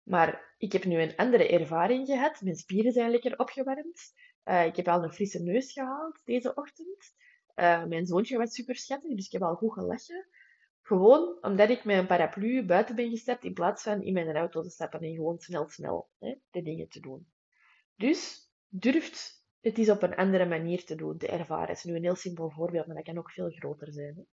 Maar 0.04 0.56
ik 0.58 0.72
heb 0.72 0.84
nu 0.84 1.02
een 1.02 1.16
andere 1.16 1.48
ervaring 1.48 2.08
gehad. 2.08 2.42
Mijn 2.42 2.56
spieren 2.56 2.92
zijn 2.92 3.12
lekker 3.12 3.40
opgewarmd. 3.40 4.14
Uh, 4.46 4.66
ik 4.66 4.76
heb 4.76 4.88
al 4.88 5.04
een 5.04 5.14
frisse 5.14 5.44
neus 5.44 5.72
gehaald 5.72 6.22
deze 6.26 6.54
ochtend. 6.54 7.14
Uh, 7.56 7.86
mijn 7.86 8.06
zoontje 8.06 8.38
was 8.38 8.54
super 8.54 8.76
schattig, 8.76 9.16
dus 9.16 9.26
ik 9.26 9.32
heb 9.32 9.42
al 9.42 9.56
goed 9.56 9.74
gelachen. 9.74 10.28
Gewoon 10.82 11.38
omdat 11.42 11.70
ik 11.70 11.84
met 11.84 11.98
een 11.98 12.08
paraplu 12.08 12.66
buiten 12.66 12.96
ben 12.96 13.10
gestapt 13.10 13.44
in 13.44 13.54
plaats 13.54 13.84
van 13.84 14.02
in 14.02 14.14
mijn 14.14 14.36
auto 14.36 14.62
te 14.62 14.70
stappen 14.70 15.00
en 15.00 15.16
gewoon 15.16 15.40
snel, 15.40 15.70
snel 15.70 16.10
hè, 16.20 16.36
de 16.52 16.62
dingen 16.62 16.90
te 16.90 17.00
doen. 17.00 17.28
Dus 17.96 18.50
durft 18.68 19.42
het 19.62 19.78
is 19.78 19.90
op 19.90 20.02
een 20.02 20.16
andere 20.16 20.46
manier 20.46 20.86
te 20.86 20.96
doen, 20.96 21.18
te 21.18 21.28
ervaren. 21.28 21.68
Het 21.68 21.78
is 21.78 21.84
nu 21.84 21.96
een 21.96 22.04
heel 22.04 22.16
simpel 22.16 22.50
voorbeeld, 22.50 22.86
maar 22.88 22.96
dat 22.96 23.06
kan 23.06 23.18
ook 23.18 23.32
veel 23.32 23.50
groter 23.50 23.94
zijn. 23.94 24.16
Hè? 24.16 24.24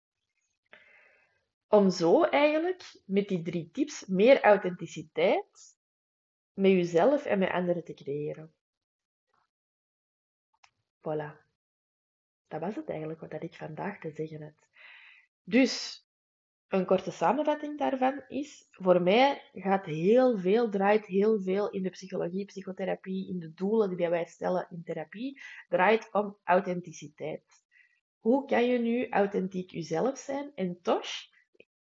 Om 1.76 1.90
zo 1.90 2.22
eigenlijk 2.22 3.02
met 3.04 3.28
die 3.28 3.42
drie 3.42 3.70
tips 3.70 4.06
meer 4.06 4.40
authenticiteit 4.40 5.76
met 6.52 6.70
jezelf 6.70 7.24
en 7.24 7.38
met 7.38 7.50
anderen 7.50 7.84
te 7.84 7.94
creëren. 7.94 8.52
Voilà. 10.98 11.47
Dat 12.48 12.60
was 12.60 12.76
het 12.76 12.88
eigenlijk 12.88 13.20
wat 13.20 13.42
ik 13.42 13.54
vandaag 13.54 14.00
te 14.00 14.10
zeggen 14.10 14.42
had. 14.42 14.68
Dus 15.44 16.06
een 16.68 16.84
korte 16.84 17.10
samenvatting 17.10 17.78
daarvan 17.78 18.22
is, 18.28 18.66
voor 18.70 19.02
mij 19.02 19.42
gaat 19.54 19.84
heel 19.84 20.38
veel, 20.38 20.70
draait 20.70 21.06
heel 21.06 21.40
veel 21.42 21.70
in 21.70 21.82
de 21.82 21.90
psychologie, 21.90 22.44
psychotherapie, 22.44 23.28
in 23.28 23.38
de 23.38 23.54
doelen 23.54 23.96
die 23.96 24.08
wij 24.08 24.24
stellen 24.24 24.66
in 24.70 24.82
therapie, 24.84 25.40
draait 25.68 26.08
om 26.12 26.36
authenticiteit. 26.44 27.44
Hoe 28.18 28.46
kan 28.46 28.66
je 28.66 28.78
nu 28.78 29.08
authentiek 29.08 29.70
jezelf 29.70 30.18
zijn 30.18 30.52
en 30.54 30.78
toch 30.82 31.06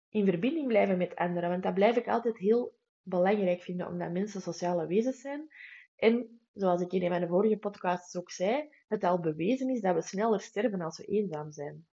in 0.09 0.25
verbinding 0.25 0.67
blijven 0.67 0.97
met 0.97 1.15
anderen? 1.15 1.49
Want 1.49 1.63
dat 1.63 1.73
blijf 1.73 1.95
ik 1.95 2.07
altijd 2.07 2.37
heel 2.37 2.77
belangrijk 3.01 3.61
vinden, 3.61 3.87
omdat 3.87 4.11
mensen 4.11 4.41
sociale 4.41 4.87
wezens 4.87 5.21
zijn. 5.21 5.47
En 5.95 6.39
zoals 6.53 6.81
ik 6.81 6.91
in 6.91 7.03
een 7.03 7.11
van 7.11 7.21
de 7.21 7.27
vorige 7.27 7.57
podcasts 7.57 8.15
ook 8.15 8.31
zei, 8.31 8.69
het 8.93 9.03
al 9.03 9.19
bewezen 9.19 9.69
is 9.69 9.81
dat 9.81 9.95
we 9.95 10.01
sneller 10.01 10.41
sterven 10.41 10.81
als 10.81 10.97
we 10.97 11.05
eenzaam 11.05 11.51
zijn. 11.51 11.85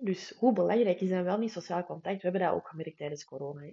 Dus 0.00 0.34
hoe 0.38 0.52
belangrijk 0.52 1.00
is 1.00 1.08
dan 1.08 1.24
wel 1.24 1.38
niet 1.38 1.52
sociaal 1.52 1.84
contact? 1.84 2.16
We 2.16 2.22
hebben 2.22 2.40
dat 2.40 2.52
ook 2.52 2.68
gemerkt 2.68 2.96
tijdens 2.96 3.24
corona. 3.24 3.70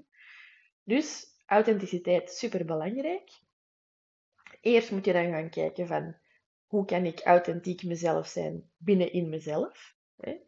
Dus 0.83 1.27
authenticiteit 1.45 2.29
super 2.29 2.65
belangrijk. 2.65 3.31
Eerst 4.61 4.91
moet 4.91 5.05
je 5.05 5.13
dan 5.13 5.31
gaan 5.31 5.49
kijken 5.49 5.87
van 5.87 6.15
hoe 6.65 6.85
kan 6.85 7.05
ik 7.05 7.19
authentiek 7.19 7.83
mezelf 7.83 8.27
zijn 8.27 8.71
binnenin 8.77 9.29
mezelf? 9.29 9.95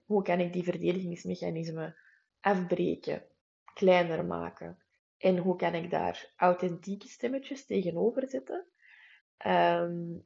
Hoe 0.05 0.23
kan 0.23 0.39
ik 0.39 0.53
die 0.53 0.63
verdedigingsmechanismen 0.63 1.95
afbreken, 2.39 3.25
kleiner 3.73 4.25
maken? 4.25 4.77
En 5.17 5.37
hoe 5.37 5.55
kan 5.55 5.73
ik 5.73 5.89
daar 5.89 6.33
authentieke 6.35 7.07
stemmetjes 7.07 7.65
tegenover 7.65 8.29
zetten? 8.29 8.65
Ehm, 9.37 10.17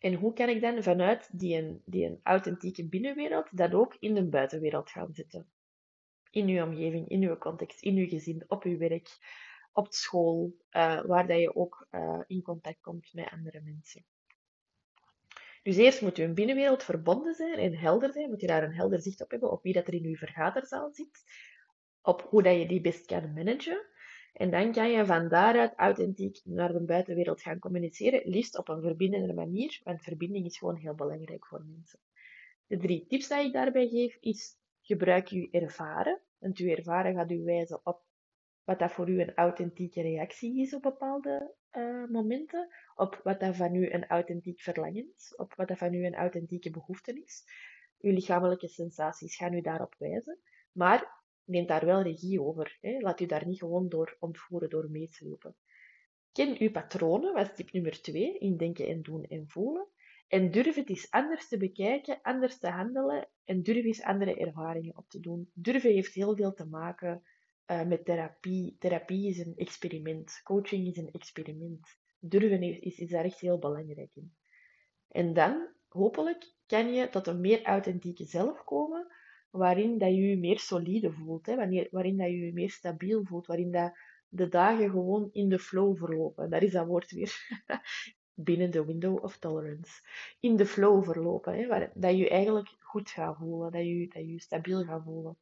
en 0.00 0.14
hoe 0.14 0.32
kan 0.32 0.48
ik 0.48 0.60
dan 0.60 0.82
vanuit 0.82 1.28
die, 1.32 1.56
een, 1.56 1.82
die 1.84 2.06
een 2.06 2.20
authentieke 2.22 2.88
binnenwereld 2.88 3.56
dat 3.56 3.74
ook 3.74 3.96
in 3.98 4.14
de 4.14 4.24
buitenwereld 4.24 4.90
gaan 4.90 5.12
zetten? 5.12 5.50
In 6.30 6.48
uw 6.48 6.64
omgeving, 6.64 7.08
in 7.08 7.22
uw 7.22 7.36
context, 7.36 7.82
in 7.82 7.96
uw 7.96 8.08
gezin, 8.08 8.44
op 8.48 8.64
uw 8.64 8.78
werk, 8.78 9.18
op 9.72 9.92
school, 9.92 10.56
uh, 10.70 11.04
waar 11.04 11.26
dat 11.26 11.38
je 11.38 11.54
ook 11.54 11.86
uh, 11.90 12.20
in 12.26 12.42
contact 12.42 12.80
komt 12.80 13.12
met 13.12 13.30
andere 13.30 13.60
mensen. 13.60 14.04
Dus 15.62 15.76
eerst 15.76 16.00
moet 16.00 16.18
uw 16.18 16.32
binnenwereld 16.32 16.82
verbonden 16.82 17.34
zijn 17.34 17.58
en 17.58 17.78
helder 17.78 18.12
zijn. 18.12 18.30
Moet 18.30 18.40
je 18.40 18.46
daar 18.46 18.62
een 18.62 18.74
helder 18.74 19.00
zicht 19.00 19.22
op 19.22 19.30
hebben 19.30 19.50
op 19.50 19.62
wie 19.62 19.72
dat 19.72 19.86
er 19.86 19.94
in 19.94 20.04
uw 20.04 20.16
vergaderzaal 20.16 20.90
zit. 20.92 21.24
Op 22.02 22.22
hoe 22.22 22.42
dat 22.42 22.58
je 22.58 22.66
die 22.66 22.80
best 22.80 23.06
kan 23.06 23.32
managen. 23.32 23.86
En 24.32 24.50
dan 24.50 24.72
kan 24.72 24.90
je 24.90 25.06
van 25.06 25.28
daaruit 25.28 25.72
authentiek 25.76 26.40
naar 26.44 26.72
de 26.72 26.84
buitenwereld 26.84 27.42
gaan 27.42 27.58
communiceren, 27.58 28.28
liefst 28.28 28.58
op 28.58 28.68
een 28.68 28.82
verbindende 28.82 29.32
manier, 29.32 29.80
want 29.84 30.02
verbinding 30.02 30.46
is 30.46 30.58
gewoon 30.58 30.76
heel 30.76 30.94
belangrijk 30.94 31.46
voor 31.46 31.64
mensen. 31.64 31.98
De 32.66 32.76
drie 32.76 33.06
tips 33.06 33.28
die 33.28 33.38
ik 33.38 33.52
daarbij 33.52 33.88
geef 33.88 34.16
is, 34.20 34.56
gebruik 34.80 35.26
je 35.26 35.48
ervaren, 35.50 36.20
want 36.38 36.58
je 36.58 36.76
ervaren 36.76 37.14
gaat 37.14 37.30
u 37.30 37.44
wijzen 37.44 37.80
op 37.82 38.02
wat 38.64 38.78
dat 38.78 38.92
voor 38.92 39.08
u 39.08 39.20
een 39.20 39.34
authentieke 39.34 40.02
reactie 40.02 40.60
is 40.60 40.74
op 40.74 40.82
bepaalde 40.82 41.54
uh, 41.72 42.04
momenten, 42.08 42.68
op 42.94 43.20
wat 43.24 43.40
dat 43.40 43.56
van 43.56 43.74
u 43.74 43.90
een 43.90 44.06
authentiek 44.06 44.60
verlangen 44.60 45.12
is, 45.14 45.34
op 45.36 45.54
wat 45.54 45.68
dat 45.68 45.78
van 45.78 45.94
u 45.94 46.06
een 46.06 46.14
authentieke 46.14 46.70
behoefte 46.70 47.22
is. 47.24 47.44
Uw 48.00 48.12
lichamelijke 48.12 48.68
sensaties 48.68 49.36
gaan 49.36 49.52
u 49.52 49.60
daarop 49.60 49.94
wijzen, 49.98 50.38
maar 50.72 51.19
neem 51.44 51.66
daar 51.66 51.86
wel 51.86 52.02
regie 52.02 52.42
over. 52.42 52.78
Hè. 52.80 52.98
Laat 52.98 53.20
u 53.20 53.26
daar 53.26 53.46
niet 53.46 53.58
gewoon 53.58 53.88
door 53.88 54.16
ontvoeren, 54.18 54.70
door 54.70 54.90
meeslopen. 54.90 55.56
Ken 56.32 56.56
uw 56.58 56.70
patronen, 56.70 57.34
was 57.34 57.54
tip 57.54 57.72
nummer 57.72 58.02
twee, 58.02 58.38
in 58.38 58.56
denken 58.56 58.86
en 58.86 59.02
doen 59.02 59.24
en 59.24 59.48
voelen. 59.48 59.88
En 60.28 60.50
durf 60.50 60.74
het 60.74 60.88
eens 60.88 61.10
anders 61.10 61.48
te 61.48 61.56
bekijken, 61.56 62.18
anders 62.22 62.58
te 62.58 62.68
handelen 62.68 63.28
en 63.44 63.62
durf 63.62 63.84
eens 63.84 64.02
andere 64.02 64.36
ervaringen 64.36 64.96
op 64.96 65.08
te 65.08 65.20
doen. 65.20 65.50
Durven 65.54 65.92
heeft 65.92 66.14
heel 66.14 66.36
veel 66.36 66.52
te 66.52 66.66
maken 66.66 67.22
uh, 67.66 67.86
met 67.86 68.04
therapie. 68.04 68.76
Therapie 68.78 69.28
is 69.28 69.38
een 69.38 69.56
experiment. 69.56 70.40
Coaching 70.42 70.86
is 70.86 70.96
een 70.96 71.10
experiment. 71.10 71.98
Durven 72.18 72.62
is, 72.62 72.98
is 72.98 73.10
daar 73.10 73.24
echt 73.24 73.40
heel 73.40 73.58
belangrijk 73.58 74.10
in. 74.14 74.34
En 75.08 75.32
dan, 75.32 75.68
hopelijk, 75.88 76.54
kan 76.66 76.92
je 76.92 77.08
tot 77.08 77.26
een 77.26 77.40
meer 77.40 77.62
authentieke 77.62 78.24
zelf 78.24 78.64
komen, 78.64 79.06
waarin 79.50 79.98
dat 79.98 80.08
je 80.08 80.28
je 80.28 80.38
meer 80.38 80.58
solide 80.58 81.12
voelt, 81.12 81.46
hè, 81.46 81.56
wanneer, 81.56 81.88
waarin 81.90 82.16
dat 82.16 82.26
je 82.26 82.38
je 82.38 82.52
meer 82.52 82.70
stabiel 82.70 83.24
voelt, 83.24 83.46
waarin 83.46 83.72
dat 83.72 83.92
de 84.28 84.48
dagen 84.48 84.90
gewoon 84.90 85.28
in 85.32 85.48
de 85.48 85.58
flow 85.58 85.96
verlopen. 85.96 86.50
Daar 86.50 86.62
is 86.62 86.72
dat 86.72 86.86
woord 86.86 87.10
weer. 87.10 87.62
Binnen 88.34 88.70
de 88.70 88.84
window 88.84 89.24
of 89.24 89.38
tolerance. 89.38 90.02
In 90.40 90.56
de 90.56 90.66
flow 90.66 91.04
verlopen, 91.04 91.54
hè, 91.54 91.88
dat 91.94 92.16
je 92.16 92.28
eigenlijk 92.28 92.76
goed 92.78 93.10
gaat 93.10 93.36
voelen, 93.36 93.72
dat 93.72 93.84
je 93.84 94.08
dat 94.08 94.28
je 94.28 94.40
stabiel 94.40 94.84
gaat 94.84 95.02
voelen. 95.02 95.36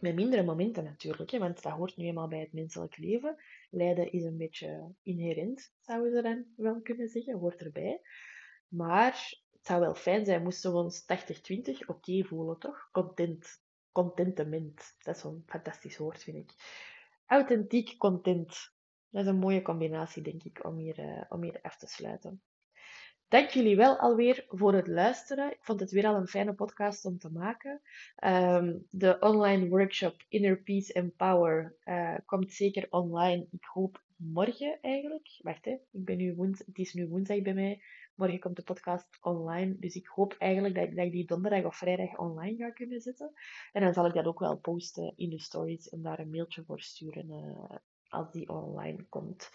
Met 0.00 0.14
mindere 0.14 0.42
momenten 0.42 0.84
natuurlijk, 0.84 1.30
hè, 1.30 1.38
want 1.38 1.62
dat 1.62 1.72
hoort 1.72 1.96
nu 1.96 2.04
eenmaal 2.04 2.28
bij 2.28 2.40
het 2.40 2.52
menselijk 2.52 2.96
leven. 2.96 3.36
Lijden 3.70 4.12
is 4.12 4.24
een 4.24 4.36
beetje 4.36 4.94
inherent, 5.02 5.72
zouden 5.80 6.12
we 6.12 6.22
dan 6.22 6.44
wel 6.56 6.80
kunnen 6.80 7.08
zeggen, 7.08 7.38
hoort 7.38 7.60
erbij. 7.60 8.00
Maar 8.68 9.44
zou 9.66 9.80
wel 9.80 9.94
fijn 9.94 10.24
zijn, 10.24 10.42
moesten 10.42 10.72
we 10.72 10.78
ons 10.78 11.02
80-20 11.02 11.86
oké 11.86 12.24
voelen, 12.24 12.58
toch? 12.58 12.88
Content. 12.92 13.64
Contentement. 13.92 14.94
Dat 14.98 15.14
is 15.14 15.20
zo'n 15.20 15.42
fantastisch 15.46 15.96
woord, 15.96 16.22
vind 16.22 16.36
ik. 16.36 16.52
Authentiek 17.26 17.96
content. 17.98 18.74
Dat 19.10 19.22
is 19.22 19.26
een 19.26 19.38
mooie 19.38 19.62
combinatie, 19.62 20.22
denk 20.22 20.42
ik, 20.42 20.64
om 20.64 20.76
hier, 20.76 20.98
uh, 20.98 21.22
om 21.28 21.42
hier 21.42 21.58
af 21.62 21.76
te 21.76 21.86
sluiten. 21.86 22.42
Dank 23.28 23.50
jullie 23.50 23.76
wel 23.76 23.98
alweer 23.98 24.44
voor 24.48 24.74
het 24.74 24.86
luisteren. 24.86 25.52
Ik 25.52 25.64
vond 25.64 25.80
het 25.80 25.90
weer 25.90 26.06
al 26.06 26.14
een 26.14 26.28
fijne 26.28 26.54
podcast 26.54 27.04
om 27.04 27.18
te 27.18 27.30
maken. 27.30 27.80
Um, 28.24 28.86
de 28.90 29.16
online 29.20 29.68
workshop 29.68 30.24
Inner 30.28 30.62
Peace 30.62 30.94
and 30.94 31.16
Power 31.16 31.76
uh, 31.84 32.14
komt 32.24 32.52
zeker 32.52 32.86
online. 32.90 33.46
Ik 33.50 33.64
hoop 33.64 34.04
morgen 34.16 34.78
eigenlijk. 34.80 35.38
Wacht, 35.42 35.64
hè. 35.64 35.70
Ik 35.70 36.04
ben 36.04 36.16
nu 36.16 36.34
woens 36.34 36.58
het 36.66 36.78
is 36.78 36.92
nu 36.92 37.08
woensdag 37.08 37.42
bij 37.42 37.54
mij. 37.54 37.82
Morgen 38.14 38.38
komt 38.38 38.56
de 38.56 38.62
podcast 38.62 39.18
online. 39.20 39.76
Dus 39.78 39.94
ik 39.94 40.06
hoop 40.06 40.34
eigenlijk 40.38 40.74
dat 40.74 40.94
dat 40.94 41.04
ik 41.06 41.12
die 41.12 41.26
donderdag 41.26 41.64
of 41.64 41.76
vrijdag 41.76 42.18
online 42.18 42.56
ga 42.56 42.70
kunnen 42.70 43.00
zetten. 43.00 43.32
En 43.72 43.82
dan 43.82 43.92
zal 43.92 44.06
ik 44.06 44.14
dat 44.14 44.24
ook 44.24 44.38
wel 44.38 44.56
posten 44.56 45.12
in 45.16 45.30
de 45.30 45.40
stories 45.40 45.88
en 45.88 46.02
daar 46.02 46.18
een 46.18 46.30
mailtje 46.30 46.64
voor 46.64 46.80
sturen 46.80 47.30
uh, 47.30 47.76
als 48.08 48.32
die 48.32 48.48
online 48.48 49.04
komt. 49.08 49.50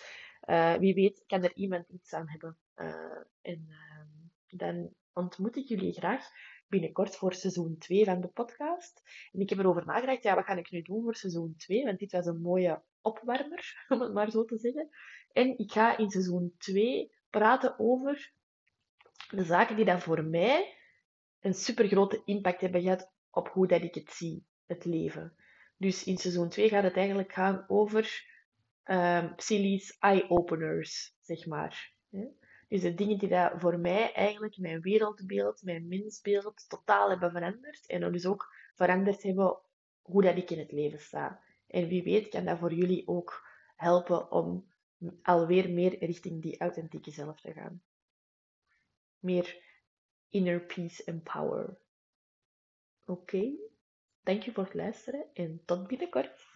Uh, 0.45 0.76
wie 0.76 0.93
weet 0.93 1.24
kan 1.28 1.43
er 1.43 1.56
iemand 1.56 1.89
iets 1.89 2.13
aan 2.13 2.30
hebben. 2.30 2.58
Uh, 2.76 3.21
en 3.41 3.67
dan 4.47 4.93
ontmoet 5.13 5.56
ik 5.56 5.67
jullie 5.67 5.93
graag 5.93 6.30
binnenkort 6.71 7.15
voor 7.15 7.34
seizoen 7.34 7.77
2 7.77 8.05
van 8.05 8.21
de 8.21 8.27
podcast. 8.27 9.01
En 9.31 9.39
ik 9.39 9.49
heb 9.49 9.60
erover 9.60 9.86
nagedacht, 9.86 10.23
ja, 10.23 10.36
wat 10.36 10.45
ga 10.45 10.55
ik 10.55 10.71
nu 10.71 10.81
doen 10.81 11.03
voor 11.03 11.15
seizoen 11.15 11.55
2? 11.57 11.84
Want 11.84 11.99
dit 11.99 12.12
was 12.12 12.25
een 12.25 12.41
mooie 12.41 12.81
opwarmer, 13.01 13.75
om 13.89 14.01
het 14.01 14.13
maar 14.13 14.31
zo 14.31 14.45
te 14.45 14.57
zeggen. 14.57 14.89
En 15.31 15.57
ik 15.57 15.71
ga 15.71 15.97
in 15.97 16.10
seizoen 16.10 16.55
2 16.57 17.12
praten 17.29 17.79
over 17.79 18.34
de 19.29 19.43
zaken 19.43 19.75
die 19.75 19.86
dan 19.86 20.01
voor 20.01 20.23
mij 20.23 20.77
een 21.39 21.53
super 21.53 21.88
grote 21.88 22.21
impact 22.25 22.62
hebben 22.62 22.81
gehad 22.81 23.12
op 23.29 23.47
hoe 23.47 23.67
dat 23.67 23.81
ik 23.81 23.95
het 23.95 24.12
zie, 24.12 24.45
het 24.65 24.86
leven. 24.86 25.36
Dus 25.77 26.03
in 26.03 26.17
seizoen 26.17 26.49
2 26.49 26.69
gaat 26.69 26.84
het 26.84 26.95
eigenlijk 26.95 27.34
gaan 27.34 27.65
over 27.67 28.29
um, 28.84 29.34
Silly's 29.36 29.97
eye-openers, 29.99 31.15
zeg 31.21 31.45
maar. 31.45 31.93
Dus 32.71 32.81
de 32.81 32.93
dingen 32.93 33.17
die 33.17 33.29
dat 33.29 33.51
voor 33.55 33.79
mij 33.79 34.13
eigenlijk 34.13 34.57
mijn 34.57 34.81
wereldbeeld, 34.81 35.63
mijn 35.63 35.88
mensbeeld 35.88 36.69
totaal 36.69 37.10
hebben 37.10 37.31
veranderd. 37.31 37.88
En 37.88 38.12
dus 38.12 38.25
ook 38.25 38.53
veranderd 38.75 39.23
hebben 39.23 39.60
hoe 40.01 40.21
dat 40.21 40.38
ik 40.38 40.49
in 40.49 40.60
het 40.60 40.71
leven 40.71 40.99
sta. 40.99 41.41
En 41.67 41.88
wie 41.88 42.03
weet 42.03 42.29
kan 42.29 42.45
dat 42.45 42.57
voor 42.57 42.73
jullie 42.73 43.07
ook 43.07 43.47
helpen 43.75 44.31
om 44.31 44.71
alweer 45.21 45.69
meer 45.69 46.05
richting 46.05 46.41
die 46.41 46.60
authentieke 46.60 47.12
zelf 47.12 47.41
te 47.41 47.53
gaan 47.53 47.81
meer 49.21 49.63
inner 50.29 50.60
peace 50.60 51.03
en 51.03 51.21
power. 51.21 51.77
Oké, 53.05 53.36
okay. 53.36 53.60
dank 54.23 54.43
voor 54.43 54.63
het 54.63 54.73
luisteren 54.73 55.25
en 55.34 55.62
tot 55.65 55.88
binnenkort. 55.88 56.50